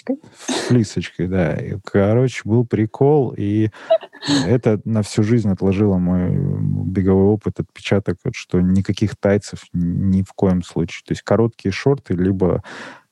флисочкой, 0.67 1.27
да. 1.27 1.55
И, 1.55 1.77
короче, 1.83 2.41
был 2.43 2.67
прикол, 2.67 3.33
и 3.35 3.71
это 4.45 4.79
на 4.85 5.01
всю 5.01 5.23
жизнь 5.23 5.49
отложило 5.49 5.97
мой 5.97 6.35
беговой 6.85 7.33
опыт, 7.33 7.59
отпечаток, 7.59 8.17
что 8.33 8.61
никаких 8.61 9.15
тайцев 9.15 9.63
ни 9.73 10.21
в 10.21 10.33
коем 10.33 10.61
случае. 10.61 11.01
То 11.07 11.13
есть 11.13 11.23
короткие 11.23 11.71
шорты, 11.71 12.13
либо 12.13 12.63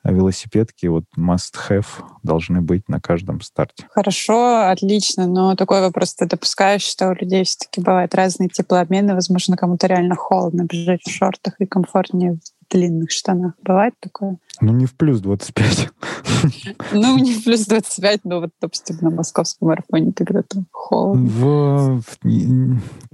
велосипедки 0.04 0.88
вот 0.88 1.06
must-have 1.18 1.86
должны 2.24 2.62
быть 2.62 2.90
на 2.90 3.00
каждом 3.00 3.42
старте. 3.42 3.86
Хорошо, 3.90 4.70
отлично, 4.70 5.28
но 5.28 5.56
такой 5.56 5.82
вопрос, 5.82 6.16
ты 6.16 6.26
допускаешь, 6.26 6.84
что 6.84 7.10
у 7.10 7.14
людей 7.14 7.44
все-таки 7.44 7.82
бывают 7.82 8.14
разные 8.16 8.50
теплообмены, 8.50 9.14
возможно, 9.14 9.58
кому-то 9.58 9.88
реально 9.88 10.16
холодно 10.16 10.64
бежать 10.64 11.04
в 11.06 11.12
шортах 11.12 11.56
и 11.60 11.66
комфортнее 11.66 12.34
в 12.34 12.74
длинных 12.74 13.12
штанах. 13.12 13.54
Бывает 13.62 13.94
такое? 14.00 14.38
Ну, 14.62 14.74
не 14.74 14.86
в 14.86 14.96
плюс 14.96 15.20
25. 15.20 15.90
Ну, 16.92 17.18
не 17.20 17.34
в 17.34 17.44
плюс 17.44 17.66
25, 17.66 18.26
но 18.26 18.42
вот, 18.42 18.50
допустим, 18.62 18.98
на 19.02 19.10
московском 19.10 19.70
марафоне, 19.70 20.12
когда 20.14 20.42
там 20.44 20.66
холодно. 20.72 21.26
В... 21.26 22.02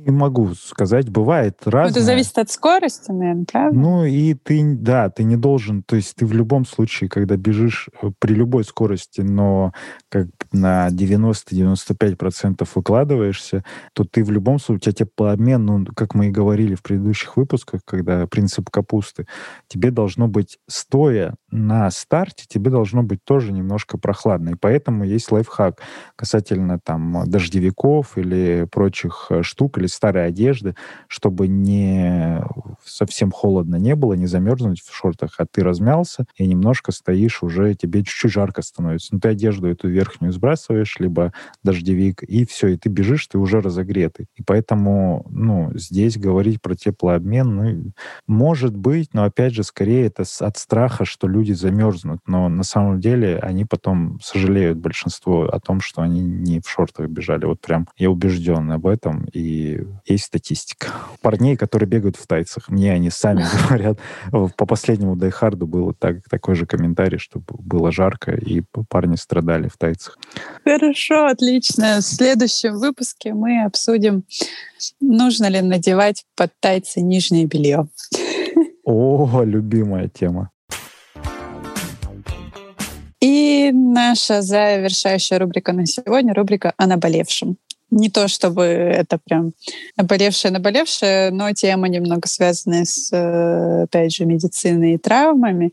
Не 0.09 0.17
могу 0.17 0.53
сказать, 0.55 1.09
бывает 1.09 1.59
разное. 1.65 1.91
Это 1.91 2.01
зависит 2.01 2.37
от 2.37 2.49
скорости, 2.49 3.11
наверное, 3.11 3.45
правда? 3.45 3.79
Ну, 3.79 4.05
и 4.05 4.33
ты, 4.33 4.75
да, 4.75 5.09
ты 5.09 5.23
не 5.23 5.37
должен, 5.37 5.83
то 5.83 5.95
есть 5.95 6.15
ты 6.15 6.25
в 6.25 6.33
любом 6.33 6.65
случае, 6.65 7.09
когда 7.09 7.37
бежишь 7.37 7.89
э, 8.01 8.09
при 8.17 8.33
любой 8.33 8.63
скорости, 8.63 9.21
но 9.21 9.71
как 10.09 10.27
на 10.51 10.89
90-95% 10.89 12.67
выкладываешься, 12.73 13.63
то 13.93 14.03
ты 14.03 14.23
в 14.23 14.31
любом 14.31 14.59
случае, 14.59 14.77
у 14.77 14.79
тебя 14.79 15.05
теплообмен, 15.05 15.65
ну, 15.65 15.85
как 15.95 16.15
мы 16.15 16.27
и 16.27 16.31
говорили 16.31 16.75
в 16.75 16.81
предыдущих 16.81 17.37
выпусках, 17.37 17.81
когда 17.85 18.25
принцип 18.27 18.69
капусты, 18.69 19.27
тебе 19.67 19.91
должно 19.91 20.27
быть 20.27 20.57
стоя 20.67 21.35
на 21.51 21.89
старте, 21.91 22.45
тебе 22.47 22.69
должно 22.69 23.03
быть 23.03 23.23
тоже 23.23 23.51
немножко 23.51 23.97
прохладно. 23.97 24.49
И 24.49 24.55
поэтому 24.55 25.03
есть 25.03 25.31
лайфхак 25.31 25.81
касательно 26.15 26.79
там 26.79 27.23
дождевиков 27.25 28.17
или 28.17 28.67
прочих 28.71 29.27
э, 29.29 29.41
штук, 29.43 29.77
или 29.77 29.87
старой 29.87 30.27
одежды, 30.27 30.75
чтобы 31.07 31.47
не 31.47 32.43
совсем 32.83 33.31
холодно 33.31 33.75
не 33.77 33.95
было, 33.95 34.13
не 34.13 34.27
замерзнуть 34.27 34.81
в 34.81 34.93
шортах, 34.93 35.35
а 35.37 35.45
ты 35.45 35.63
размялся 35.63 36.25
и 36.35 36.45
немножко 36.45 36.91
стоишь 36.91 37.41
уже, 37.43 37.73
тебе 37.73 38.03
чуть-чуть 38.03 38.31
жарко 38.31 38.61
становится. 38.61 39.13
Ну, 39.13 39.19
ты 39.19 39.29
одежду 39.29 39.67
эту 39.67 39.87
верхнюю 39.87 40.31
сбрасываешь, 40.31 40.97
либо 40.99 41.33
дождевик, 41.63 42.23
и 42.23 42.45
все, 42.45 42.69
и 42.69 42.77
ты 42.77 42.89
бежишь, 42.89 43.27
ты 43.27 43.37
уже 43.37 43.61
разогретый. 43.61 44.27
И 44.35 44.43
поэтому, 44.43 45.25
ну, 45.29 45.71
здесь 45.75 46.17
говорить 46.17 46.61
про 46.61 46.75
теплообмен, 46.75 47.55
ну, 47.55 47.91
может 48.27 48.75
быть, 48.75 49.13
но 49.13 49.23
опять 49.23 49.53
же, 49.53 49.63
скорее 49.63 50.05
это 50.05 50.23
от 50.39 50.57
страха, 50.57 51.05
что 51.05 51.27
люди 51.27 51.38
замерзнут. 51.47 52.19
Но 52.27 52.49
на 52.49 52.63
самом 52.63 52.99
деле 52.99 53.39
они 53.39 53.65
потом 53.65 54.19
сожалеют 54.21 54.77
большинство 54.77 55.43
о 55.43 55.59
том, 55.59 55.81
что 55.81 56.01
они 56.01 56.21
не 56.21 56.59
в 56.59 56.69
шортах 56.69 57.07
бежали. 57.07 57.45
Вот 57.45 57.61
прям 57.61 57.87
я 57.97 58.09
убежден 58.09 58.71
об 58.71 58.87
этом, 58.87 59.25
и 59.33 59.81
есть 60.05 60.25
статистика. 60.25 60.87
Парней, 61.21 61.55
которые 61.55 61.87
бегают 61.87 62.15
в 62.15 62.27
тайцах, 62.27 62.69
мне 62.69 62.91
они 62.91 63.09
сами 63.09 63.45
говорят. 63.67 63.99
По 64.31 64.65
последнему 64.65 65.15
Дайхарду 65.15 65.67
был 65.67 65.93
так, 65.93 66.27
такой 66.29 66.55
же 66.55 66.65
комментарий, 66.65 67.17
что 67.17 67.41
было 67.47 67.91
жарко, 67.91 68.31
и 68.31 68.63
парни 68.89 69.15
страдали 69.15 69.67
в 69.67 69.77
тайцах. 69.77 70.17
Хорошо, 70.63 71.27
отлично. 71.27 71.97
В 71.97 72.03
следующем 72.03 72.77
выпуске 72.77 73.33
мы 73.33 73.63
обсудим, 73.63 74.23
нужно 74.99 75.49
ли 75.49 75.61
надевать 75.61 76.25
под 76.35 76.51
тайцы 76.59 77.01
нижнее 77.01 77.45
белье. 77.45 77.87
О, 78.83 79.43
любимая 79.43 80.07
тема. 80.09 80.49
И 83.21 83.71
наша 83.73 84.41
завершающая 84.41 85.39
рубрика 85.39 85.73
на 85.73 85.85
сегодня— 85.85 86.33
рубрика 86.35 86.73
о 86.77 86.87
наболевшем. 86.87 87.57
Не 87.91 88.09
то 88.09 88.27
чтобы 88.27 88.63
это 88.63 89.17
прям 89.17 89.53
наболевшее-наболевшее, 89.97 91.31
но 91.31 91.51
тема 91.53 91.89
немного 91.89 92.27
связанная 92.27 92.85
с, 92.85 93.11
э, 93.11 93.83
опять 93.83 94.13
же, 94.13 94.25
медициной 94.25 94.93
и 94.93 94.97
травмами. 94.99 95.71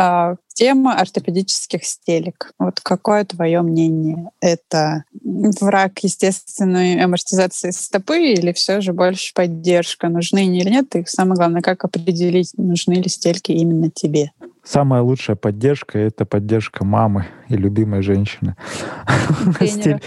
А, 0.00 0.36
тема 0.54 0.94
ортопедических 0.94 1.82
стелек. 1.84 2.52
Вот 2.56 2.78
какое 2.80 3.24
твое 3.24 3.62
мнение? 3.62 4.30
Это 4.40 5.02
враг 5.60 5.98
естественной 6.04 7.02
амортизации 7.02 7.72
стопы 7.72 8.32
или 8.32 8.52
все 8.52 8.80
же 8.80 8.92
больше 8.92 9.34
поддержка? 9.34 10.08
Нужны 10.08 10.38
они 10.38 10.60
или 10.60 10.70
нет? 10.70 10.94
И 10.94 11.04
самое 11.04 11.34
главное, 11.34 11.62
как 11.62 11.84
определить, 11.84 12.52
нужны 12.56 12.94
ли 12.94 13.08
стельки 13.08 13.50
именно 13.50 13.90
тебе? 13.90 14.30
Самая 14.68 15.00
лучшая 15.00 15.34
поддержка— 15.34 15.98
это 16.00 16.26
поддержка 16.26 16.84
мамы 16.84 17.24
и 17.48 17.56
любимой 17.56 18.02
женщины. 18.02 18.54
Тренера. 19.58 20.00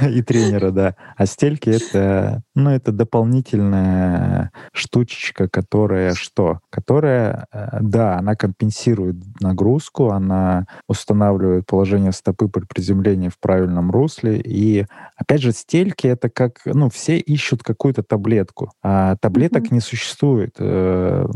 И 0.10 0.22
тренера, 0.22 0.70
да. 0.70 0.96
А 1.16 1.26
стельки— 1.26 1.68
это, 1.70 2.42
ну, 2.54 2.70
это 2.70 2.92
дополнительная 2.92 4.52
штучечка, 4.72 5.48
которая 5.48 6.14
что? 6.14 6.60
Которая, 6.70 7.46
э, 7.52 7.78
да, 7.82 8.16
она 8.16 8.36
компенсирует 8.36 9.19
нагрузку, 9.40 10.10
она 10.10 10.66
устанавливает 10.88 11.66
положение 11.66 12.12
стопы 12.12 12.48
при 12.48 12.64
приземлении 12.64 13.28
в 13.28 13.38
правильном 13.38 13.90
русле. 13.90 14.40
И, 14.40 14.86
опять 15.16 15.42
же, 15.42 15.52
стельки— 15.52 16.06
это 16.08 16.28
как, 16.30 16.60
ну, 16.64 16.90
все 16.90 17.18
ищут 17.18 17.62
какую-то 17.62 18.02
таблетку. 18.02 18.72
А 18.82 19.16
таблеток 19.16 19.70
не 19.70 19.80
существует. 19.80 20.56
Э, 20.58 21.26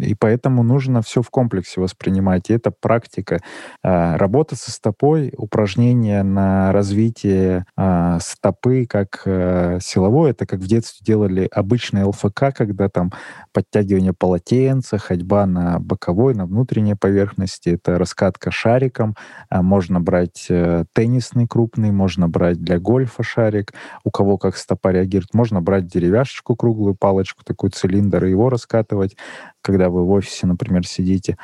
и 0.00 0.14
поэтому 0.14 0.62
нужно 0.62 1.02
все 1.02 1.22
в 1.22 1.30
комплексе 1.30 1.80
воспринимать. 1.80 2.50
И 2.50 2.54
это 2.54 2.70
практика. 2.70 3.40
А, 3.82 4.16
работа 4.16 4.56
со 4.56 4.70
стопой, 4.70 5.32
упражнения 5.36 6.22
на 6.22 6.72
развитие 6.72 7.66
а, 7.76 8.18
стопы 8.20 8.86
как 8.86 9.22
силовое, 9.24 10.30
это 10.30 10.46
как 10.46 10.60
в 10.60 10.66
детстве 10.66 11.04
делали 11.04 11.48
обычные 11.52 12.04
ЛФК, 12.04 12.54
когда 12.56 12.88
там 12.88 13.12
подтягивание 13.52 14.12
полотенца, 14.12 14.98
ходьба 14.98 15.46
на 15.46 15.78
боковой, 15.78 16.34
на 16.34 16.46
внутренней 16.46 16.94
поверхности, 17.14 17.70
это 17.70 17.96
раскатка 17.98 18.50
шариком, 18.50 19.14
а, 19.48 19.62
можно 19.62 20.00
брать 20.00 20.48
а, 20.50 20.84
теннисный 20.92 21.46
крупный, 21.46 21.92
можно 21.92 22.28
брать 22.28 22.60
для 22.60 22.78
гольфа 22.78 23.22
шарик, 23.22 23.72
у 24.02 24.10
кого 24.10 24.36
как 24.36 24.56
стопа 24.56 24.90
реагирует, 24.90 25.32
можно 25.32 25.60
брать 25.60 25.86
деревяшечку 25.86 26.56
круглую, 26.56 26.96
палочку, 26.96 27.44
такой 27.44 27.70
цилиндр, 27.70 28.24
и 28.24 28.30
его 28.30 28.48
раскатывать, 28.50 29.16
когда 29.64 29.88
вы 29.88 30.04
в 30.04 30.10
офисе, 30.10 30.46
например, 30.46 30.86
сидите. 30.86 31.38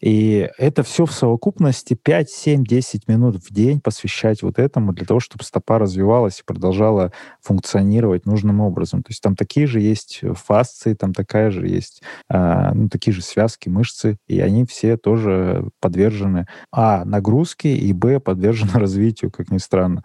И 0.00 0.48
это 0.56 0.82
все 0.82 1.04
в 1.04 1.12
совокупности 1.12 1.94
5, 1.94 2.30
7, 2.30 2.64
10 2.64 3.06
минут 3.06 3.36
в 3.36 3.52
день 3.52 3.80
посвящать 3.80 4.42
вот 4.42 4.58
этому 4.58 4.94
для 4.94 5.04
того, 5.04 5.20
чтобы 5.20 5.44
стопа 5.44 5.78
развивалась 5.78 6.40
и 6.40 6.44
продолжала 6.44 7.12
функционировать 7.42 8.24
нужным 8.24 8.60
образом. 8.60 9.02
То 9.02 9.10
есть 9.10 9.22
там 9.22 9.36
такие 9.36 9.66
же 9.66 9.80
есть 9.80 10.22
фасции, 10.34 10.94
там 10.94 11.12
такая 11.12 11.50
же 11.50 11.68
есть, 11.68 12.02
э, 12.30 12.72
ну, 12.72 12.88
такие 12.88 13.12
же 13.12 13.20
связки, 13.20 13.68
мышцы, 13.68 14.16
и 14.26 14.40
они 14.40 14.64
все 14.64 14.96
тоже 14.96 15.68
подвержены, 15.80 16.46
а, 16.72 17.04
нагрузке, 17.04 17.76
и, 17.76 17.92
б, 17.92 18.20
подвержены 18.20 18.72
развитию, 18.74 19.30
как 19.30 19.50
ни 19.50 19.58
странно. 19.58 20.02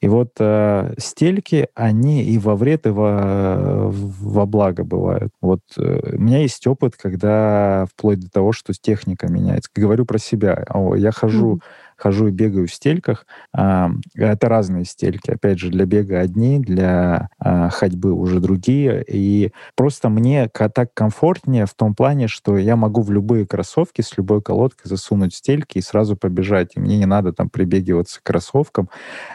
И 0.00 0.08
вот 0.08 0.32
э, 0.40 0.94
стельки, 0.98 1.68
они 1.74 2.24
и 2.24 2.38
во 2.38 2.56
вред, 2.56 2.86
и 2.86 2.90
во, 2.90 3.88
во 3.90 4.46
благо 4.46 4.82
бывают. 4.82 5.32
Вот 5.40 5.60
э, 5.76 6.16
у 6.16 6.20
меня 6.20 6.38
есть 6.38 6.66
опыт, 6.66 6.96
как 6.96 7.11
когда 7.12 7.86
вплоть 7.94 8.20
до 8.20 8.30
того, 8.30 8.52
что 8.52 8.72
техника 8.72 9.30
меняется. 9.30 9.70
Говорю 9.74 10.06
про 10.06 10.18
себя. 10.18 10.64
Я 10.96 11.12
хожу 11.12 11.56
mm-hmm 11.56 11.91
хожу 12.02 12.26
и 12.26 12.32
бегаю 12.32 12.66
в 12.66 12.74
стельках. 12.74 13.26
А, 13.52 13.90
это 14.14 14.48
разные 14.48 14.84
стельки. 14.84 15.30
Опять 15.30 15.60
же, 15.60 15.70
для 15.70 15.86
бега 15.86 16.18
одни, 16.18 16.58
для 16.58 17.28
а, 17.38 17.68
ходьбы 17.70 18.12
уже 18.12 18.40
другие. 18.40 19.04
И 19.06 19.52
просто 19.76 20.08
мне 20.08 20.48
так 20.48 20.92
комфортнее 20.94 21.66
в 21.66 21.74
том 21.74 21.94
плане, 21.94 22.26
что 22.26 22.58
я 22.58 22.74
могу 22.74 23.02
в 23.02 23.12
любые 23.12 23.46
кроссовки 23.46 24.00
с 24.02 24.16
любой 24.16 24.42
колодкой 24.42 24.88
засунуть 24.88 25.34
стельки 25.34 25.78
и 25.78 25.82
сразу 25.82 26.16
побежать. 26.16 26.72
И 26.74 26.80
мне 26.80 26.98
не 26.98 27.06
надо 27.06 27.32
там 27.32 27.48
прибегиваться 27.48 28.18
к 28.18 28.24
кроссовкам. 28.24 28.88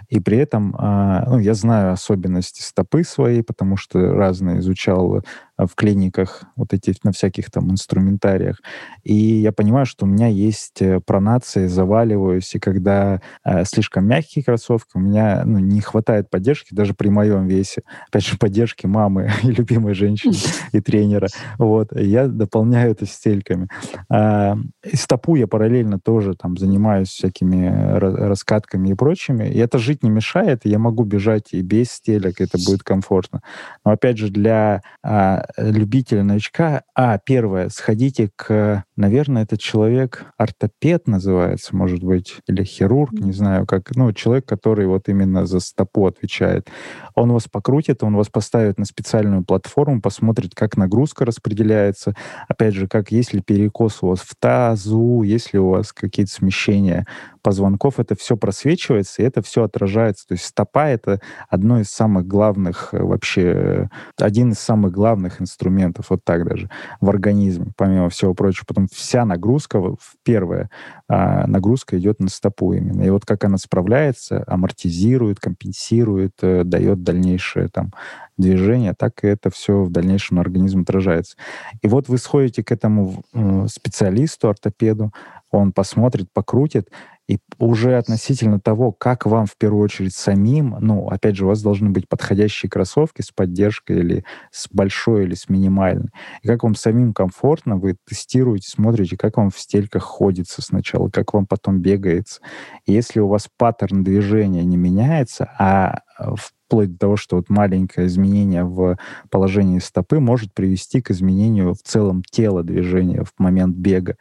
И 0.10 0.19
при 0.19 0.38
этом 0.38 0.75
а, 0.77 1.23
ну, 1.25 1.39
я 1.39 1.53
знаю 1.53 1.93
особенности 1.93 2.62
стопы 2.62 3.03
своей, 3.06 3.43
потому 3.43 3.77
что 3.77 4.13
разные 4.13 4.60
изучал 4.60 5.21
в 5.58 5.73
клиниках, 5.73 6.43
вот 6.56 6.73
эти 6.73 6.93
на 7.03 7.12
всяких 7.12 7.49
там 7.49 7.71
инструментариях. 7.71 8.62
И 9.03 9.13
я 9.13 9.51
понимаю, 9.51 9.86
что 9.86 10.06
у 10.06 10.08
меня 10.08 10.27
есть 10.27 10.82
э, 10.82 10.99
пронации, 10.99 11.67
заваливаюсь, 11.67 12.56
и 12.58 12.60
когда 12.60 13.22
э, 13.46 13.63
слишком 13.65 14.06
мягкие 14.06 14.43
кроссовки, 14.43 14.91
у 14.96 15.00
меня 15.00 15.43
ну, 15.46 15.60
не 15.60 15.80
хватает 15.82 16.30
поддержки 16.30 16.74
даже 16.74 16.93
при 16.93 17.10
моем 17.10 17.48
весе. 17.48 17.84
Опять 18.10 18.26
же, 18.26 18.38
поддержки 18.38 18.86
мамы 18.88 19.32
и 19.43 19.48
любимой 19.48 19.93
женщины 19.93 20.34
и 20.72 20.82
тренера. 20.82 21.28
Вот. 21.58 21.89
Я 21.96 22.28
дополняю 22.28 22.91
это 22.91 23.06
стельками. 23.06 23.67
И 24.10 24.96
стопу 24.96 25.36
я 25.36 25.48
параллельно 25.48 26.00
тоже 26.00 26.36
там 26.36 26.58
занимаюсь 26.58 27.10
всякими 27.10 27.98
раскатками 27.98 28.89
и 28.89 28.93
прочими. 28.93 29.48
И 29.50 29.58
это 29.60 29.78
жить 29.78 30.04
не 30.04 30.10
мешает. 30.10 30.62
Я 30.63 30.80
могу 30.80 31.04
бежать 31.04 31.54
и 31.54 31.62
без 31.62 31.91
стелек, 31.91 32.41
это 32.41 32.58
будет 32.58 32.84
комфортно. 32.84 33.41
Но 33.86 33.91
опять 33.91 34.17
же, 34.17 34.30
для 34.30 34.82
а, 35.04 35.46
любителя 35.58 36.24
новичка, 36.24 36.84
а, 36.96 37.17
первое, 37.17 37.70
сходите 37.70 38.30
к, 38.36 38.84
наверное, 38.96 39.43
этот 39.43 39.60
человек 39.60 40.26
ортопед 40.38 41.08
называется, 41.08 41.76
может 41.76 42.04
быть, 42.04 42.38
или 42.47 42.63
хирург, 42.63 43.13
не 43.13 43.31
знаю, 43.31 43.65
как, 43.65 43.95
ну, 43.95 44.12
человек, 44.13 44.45
который 44.45 44.88
вот 44.88 45.10
именно 45.10 45.45
за 45.45 45.60
стопу 45.60 46.05
отвечает. 46.07 46.69
Он 47.15 47.31
вас 47.31 47.47
покрутит, 47.47 48.03
он 48.03 48.15
вас 48.15 48.29
поставит 48.29 48.77
на 48.77 48.86
специальную 48.86 49.43
платформу, 49.43 50.01
посмотрит, 50.01 50.55
как 50.55 50.77
нагрузка 50.77 51.25
распределяется, 51.25 52.15
опять 52.47 52.73
же, 52.73 52.88
как 52.88 53.12
есть 53.12 53.33
ли 53.33 53.41
перекос 53.41 53.99
у 54.01 54.07
вас 54.07 54.19
в 54.19 54.36
тазу, 54.39 55.21
есть 55.23 55.53
ли 55.53 55.60
у 55.60 55.69
вас 55.69 55.93
какие-то 55.93 56.31
смещения 56.31 57.05
позвонков, 57.47 57.97
это 57.97 58.13
все 58.17 58.36
просвечивается, 58.36 59.21
и 59.21 59.25
это 59.25 59.41
все 59.41 59.63
отражается. 59.63 60.27
То 60.27 60.33
есть 60.33 60.43
стопа— 60.43 60.88
это 60.89 61.21
одно 61.47 61.79
из 61.79 61.88
самых 61.88 62.27
главных 62.27 62.89
э, 62.91 63.01
вообще, 63.01 63.89
один 64.19 64.51
из 64.51 64.60
самых 64.60 64.91
главных 64.91 65.41
инструментов, 65.41 66.10
вот 66.10 66.25
так 66.25 66.45
даже, 66.45 66.69
в 66.99 67.07
организме, 67.07 67.67
помимо 67.77 68.10
всего 68.10 68.33
прочего. 68.33 68.65
Потом 68.67 68.89
вся 68.91 69.23
нагрузка, 69.23 69.81
первая 70.23 70.69
а, 71.07 71.47
нагрузка 71.47 71.97
идет 71.97 72.19
на 72.19 72.27
стопу 72.27 72.73
именно. 72.73 73.03
И 73.03 73.10
вот 73.10 73.25
как 73.25 73.45
она 73.45 73.57
справляется, 73.57 74.43
амортизирует, 74.45 75.39
компенсирует, 75.39 76.33
э, 76.41 76.65
дает 76.65 77.03
дальнейшее 77.03 77.69
там 77.69 77.93
движение, 78.38 78.93
так 78.93 79.23
и 79.23 79.27
это 79.27 79.49
все 79.49 79.83
в 79.83 79.89
дальнейшем 79.89 80.36
на 80.36 80.41
организм 80.41 80.81
отражается. 80.81 81.38
И 81.81 81.88
вот 81.88 82.10
вы 82.10 82.17
сходите 82.17 82.62
к 82.62 82.73
этому 82.73 83.23
специалисту, 83.67 84.49
ортопеду, 84.49 85.13
он 85.49 85.71
посмотрит, 85.71 86.27
покрутит, 86.33 86.89
и 87.28 87.40
уже 87.60 87.98
относительно 87.98 88.60
того, 88.60 88.92
как 88.92 89.26
вам 89.26 89.46
в 89.46 89.58
первую 89.58 89.84
очередь 89.84 90.13
самим, 90.13 90.78
ну, 90.80 91.08
опять 91.10 91.36
же, 91.36 91.46
у 91.46 91.50
вас 91.50 91.62
должны 91.62 91.90
быть 91.90 92.08
подходящие 92.08 92.70
кроссовки 92.70 93.22
с 93.22 93.32
поддержкой 93.32 94.00
или 94.00 94.26
с 94.52 94.68
большой, 94.72 95.26
или 95.26 95.36
с 95.36 95.50
минимальной. 95.50 96.10
И 96.42 96.48
как 96.48 96.63
вам 96.63 96.76
самим 96.76 97.13
комфортно, 97.13 97.78
вы 97.78 97.98
тестируете, 98.08 98.70
смотрите, 98.70 99.18
как 99.18 99.38
вам 99.38 99.50
в 99.50 99.60
стельках 99.60 100.04
ходится 100.04 100.62
сначала, 100.62 101.10
как 101.10 101.34
вам 101.34 101.46
потом 101.46 101.80
бегается. 101.80 102.40
И 102.86 102.94
если 102.94 103.20
у 103.20 103.28
вас 103.28 103.50
паттерн 103.58 104.04
движения 104.04 104.63
не 104.63 104.78
меняется, 104.78 105.52
а 105.60 106.00
вплоть 106.18 106.94
до 106.94 106.98
того, 106.98 107.18
что 107.18 107.36
вот 107.38 107.50
маленькое 107.50 108.08
изменение 108.08 108.63
в 108.63 108.98
положении 109.30 109.80
стопы 109.80 110.20
может 110.20 110.54
привести 110.54 111.02
к 111.02 111.12
изменению 111.12 111.74
в 111.74 111.82
целом 111.82 112.24
тела 112.24 112.63
движения 112.63 113.24
в 113.24 113.34
момент 113.38 113.76
бега. 113.76 114.18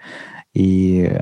И 0.55 1.21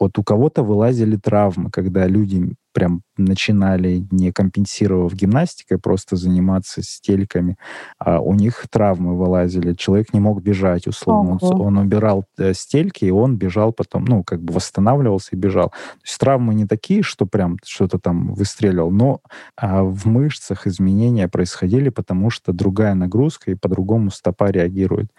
вот 0.00 0.18
у 0.18 0.24
кого-то 0.24 0.62
вылазили 0.62 1.16
травмы, 1.16 1.70
когда 1.70 2.06
люди 2.06 2.54
прям 2.72 3.02
начинали, 3.16 4.06
не 4.10 4.32
компенсировав 4.32 5.14
гимнастикой, 5.14 5.78
просто 5.78 6.16
заниматься 6.16 6.82
стельками, 6.82 7.56
а 7.98 8.20
у 8.20 8.34
них 8.34 8.64
травмы 8.70 9.16
вылазили. 9.16 9.74
Человек 9.74 10.12
не 10.12 10.20
мог 10.20 10.42
бежать, 10.42 10.86
условно. 10.86 11.38
Он, 11.40 11.60
он 11.60 11.78
убирал 11.78 12.24
э, 12.38 12.54
стельки, 12.54 13.04
и 13.04 13.10
он 13.10 13.36
бежал 13.36 13.72
потом, 13.72 14.04
ну, 14.04 14.24
как 14.24 14.42
бы 14.42 14.54
восстанавливался 14.54 15.30
и 15.32 15.36
бежал. 15.36 15.70
То 15.70 16.04
есть 16.04 16.18
травмы 16.18 16.54
не 16.54 16.66
такие, 16.66 17.02
что 17.02 17.26
прям 17.26 17.58
что-то 17.64 17.98
там 17.98 18.32
выстреливал, 18.34 18.90
но 18.90 19.20
а, 19.56 19.82
в 19.82 20.06
мышцах 20.06 20.66
изменения 20.66 21.28
происходили, 21.28 21.90
потому 21.90 22.30
что 22.30 22.52
другая 22.52 22.94
нагрузка, 22.94 23.50
и 23.50 23.54
по-другому 23.54 24.10
стопа 24.10 24.50
реагирует. 24.50 25.10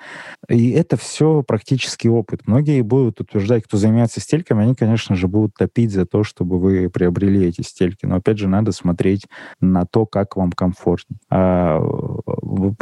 И 0.50 0.72
это 0.72 0.98
все 0.98 1.44
практический 1.44 2.10
опыт. 2.10 2.42
Многие 2.48 2.82
будут 2.82 3.22
утверждать, 3.22 3.64
кто 3.64 3.78
занимается 3.78 4.20
стельками, 4.20 4.64
они, 4.64 4.76
конечно 4.76 5.16
же, 5.16 5.28
будут 5.28 5.54
топить 5.56 5.92
за 5.92 6.06
то, 6.06 6.24
чтобы 6.24 6.60
вы 6.60 6.90
приобрели 6.90 7.41
эти 7.48 7.62
стельки. 7.62 8.06
Но 8.06 8.16
опять 8.16 8.38
же, 8.38 8.48
надо 8.48 8.72
смотреть 8.72 9.28
на 9.60 9.86
то, 9.86 10.06
как 10.06 10.36
вам 10.36 10.52
комфортнее. 10.52 11.20
А, 11.30 11.82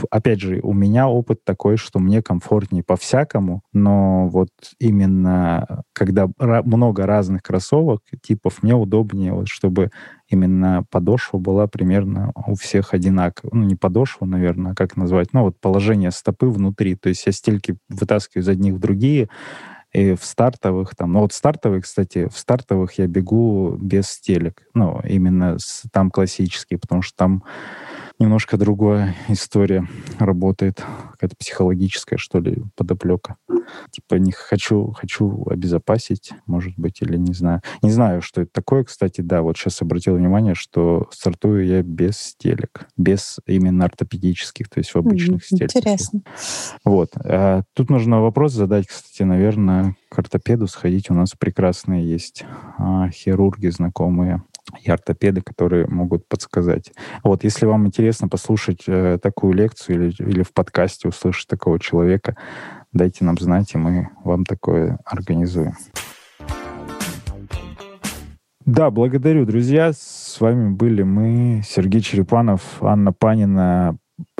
опять 0.09 0.39
же, 0.39 0.59
у 0.61 0.73
меня 0.73 1.07
опыт 1.07 1.43
такой, 1.43 1.77
что 1.77 1.99
мне 1.99 2.21
комфортнее 2.21 2.83
по-всякому, 2.83 3.61
но 3.73 4.27
вот 4.27 4.49
именно 4.79 5.83
когда 5.93 6.27
много 6.39 7.05
разных 7.05 7.43
кроссовок, 7.43 8.01
типов, 8.21 8.63
мне 8.63 8.75
удобнее, 8.75 9.33
вот, 9.33 9.47
чтобы 9.47 9.91
именно 10.29 10.83
подошва 10.89 11.37
была 11.37 11.67
примерно 11.67 12.31
у 12.47 12.55
всех 12.55 12.93
одинаковая. 12.93 13.51
Ну, 13.53 13.65
не 13.65 13.75
подошва, 13.75 14.25
наверное, 14.25 14.73
а 14.73 14.75
как 14.75 14.95
назвать? 14.95 15.33
Ну, 15.33 15.43
вот 15.43 15.59
положение 15.59 16.11
стопы 16.11 16.47
внутри. 16.47 16.95
То 16.95 17.09
есть 17.09 17.25
я 17.25 17.31
стельки 17.31 17.77
вытаскиваю 17.89 18.43
из 18.43 18.47
одних 18.47 18.75
в 18.75 18.79
другие, 18.79 19.29
и 19.91 20.13
в 20.13 20.23
стартовых 20.23 20.95
там, 20.95 21.13
ну 21.13 21.21
вот 21.21 21.33
стартовые, 21.33 21.81
кстати, 21.81 22.27
в 22.27 22.37
стартовых 22.37 22.97
я 22.99 23.07
бегу 23.07 23.75
без 23.79 24.07
стелек, 24.09 24.67
ну 24.73 25.01
именно 25.03 25.57
с, 25.57 25.83
там 25.91 26.11
классические, 26.11 26.79
потому 26.79 27.01
что 27.01 27.17
там 27.17 27.43
немножко 28.19 28.57
другая 28.57 29.15
история 29.29 29.87
работает, 30.19 30.83
какая-то 31.11 31.35
психологическая, 31.37 32.17
что 32.17 32.39
ли, 32.39 32.63
подоплека. 32.75 33.37
Типа 33.91 34.15
не 34.15 34.31
хочу, 34.31 34.91
хочу 34.91 35.45
обезопасить, 35.47 36.31
может 36.45 36.73
быть, 36.77 37.01
или 37.01 37.17
не 37.17 37.33
знаю. 37.33 37.61
Не 37.81 37.91
знаю, 37.91 38.21
что 38.21 38.41
это 38.41 38.51
такое, 38.51 38.83
кстати, 38.83 39.21
да, 39.21 39.41
вот 39.41 39.57
сейчас 39.57 39.81
обратил 39.81 40.15
внимание, 40.15 40.55
что 40.55 41.07
стартую 41.11 41.65
я 41.65 41.81
без 41.81 42.17
стелек, 42.17 42.87
без 42.97 43.39
именно 43.45 43.85
ортопедических, 43.85 44.69
то 44.69 44.79
есть 44.79 44.91
в 44.93 44.97
обычных 44.97 45.41
mm, 45.41 45.45
стельках. 45.45 45.75
Интересно. 45.75 46.21
Вот. 46.83 47.11
А, 47.15 47.61
тут 47.73 47.89
нужно 47.89 48.21
вопрос 48.21 48.53
задать, 48.53 48.87
кстати, 48.87 49.23
наверное, 49.23 49.95
к 50.09 50.19
ортопеду 50.19 50.67
сходить. 50.67 51.09
У 51.09 51.13
нас 51.13 51.33
прекрасные 51.37 52.09
есть 52.09 52.43
а, 52.77 53.09
хирурги 53.09 53.67
знакомые, 53.67 54.43
и 54.81 54.89
ортопеды, 54.89 55.41
которые 55.41 55.87
могут 55.87 56.27
подсказать. 56.27 56.91
Вот, 57.23 57.43
если 57.43 57.65
вам 57.65 57.87
интересно 57.87 58.27
послушать 58.27 58.83
э, 58.87 59.17
такую 59.21 59.53
лекцию 59.53 59.95
или, 59.95 60.15
или 60.19 60.43
в 60.43 60.53
подкасте 60.53 61.07
услышать 61.07 61.47
такого 61.47 61.79
человека, 61.79 62.35
дайте 62.93 63.25
нам 63.25 63.37
знать, 63.37 63.73
и 63.73 63.77
мы 63.77 64.09
вам 64.23 64.45
такое 64.45 64.99
организуем. 65.05 65.73
Да, 68.65 68.91
благодарю, 68.91 69.45
друзья. 69.45 69.91
С 69.93 70.37
вами 70.39 70.69
были 70.69 71.01
мы, 71.01 71.63
Сергей 71.65 72.01
Черепанов, 72.01 72.61
Анна 72.81 73.11
Панина. 73.11 73.97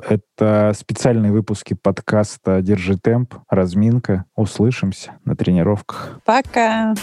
Это 0.08 0.74
специальные 0.78 1.32
выпуски 1.32 1.74
подкаста 1.74 2.62
«Держи 2.62 2.98
темп», 2.98 3.36
«Разминка». 3.50 4.26
Услышимся 4.36 5.14
на 5.26 5.36
тренировках. 5.36 6.20
Пока! 6.26 6.94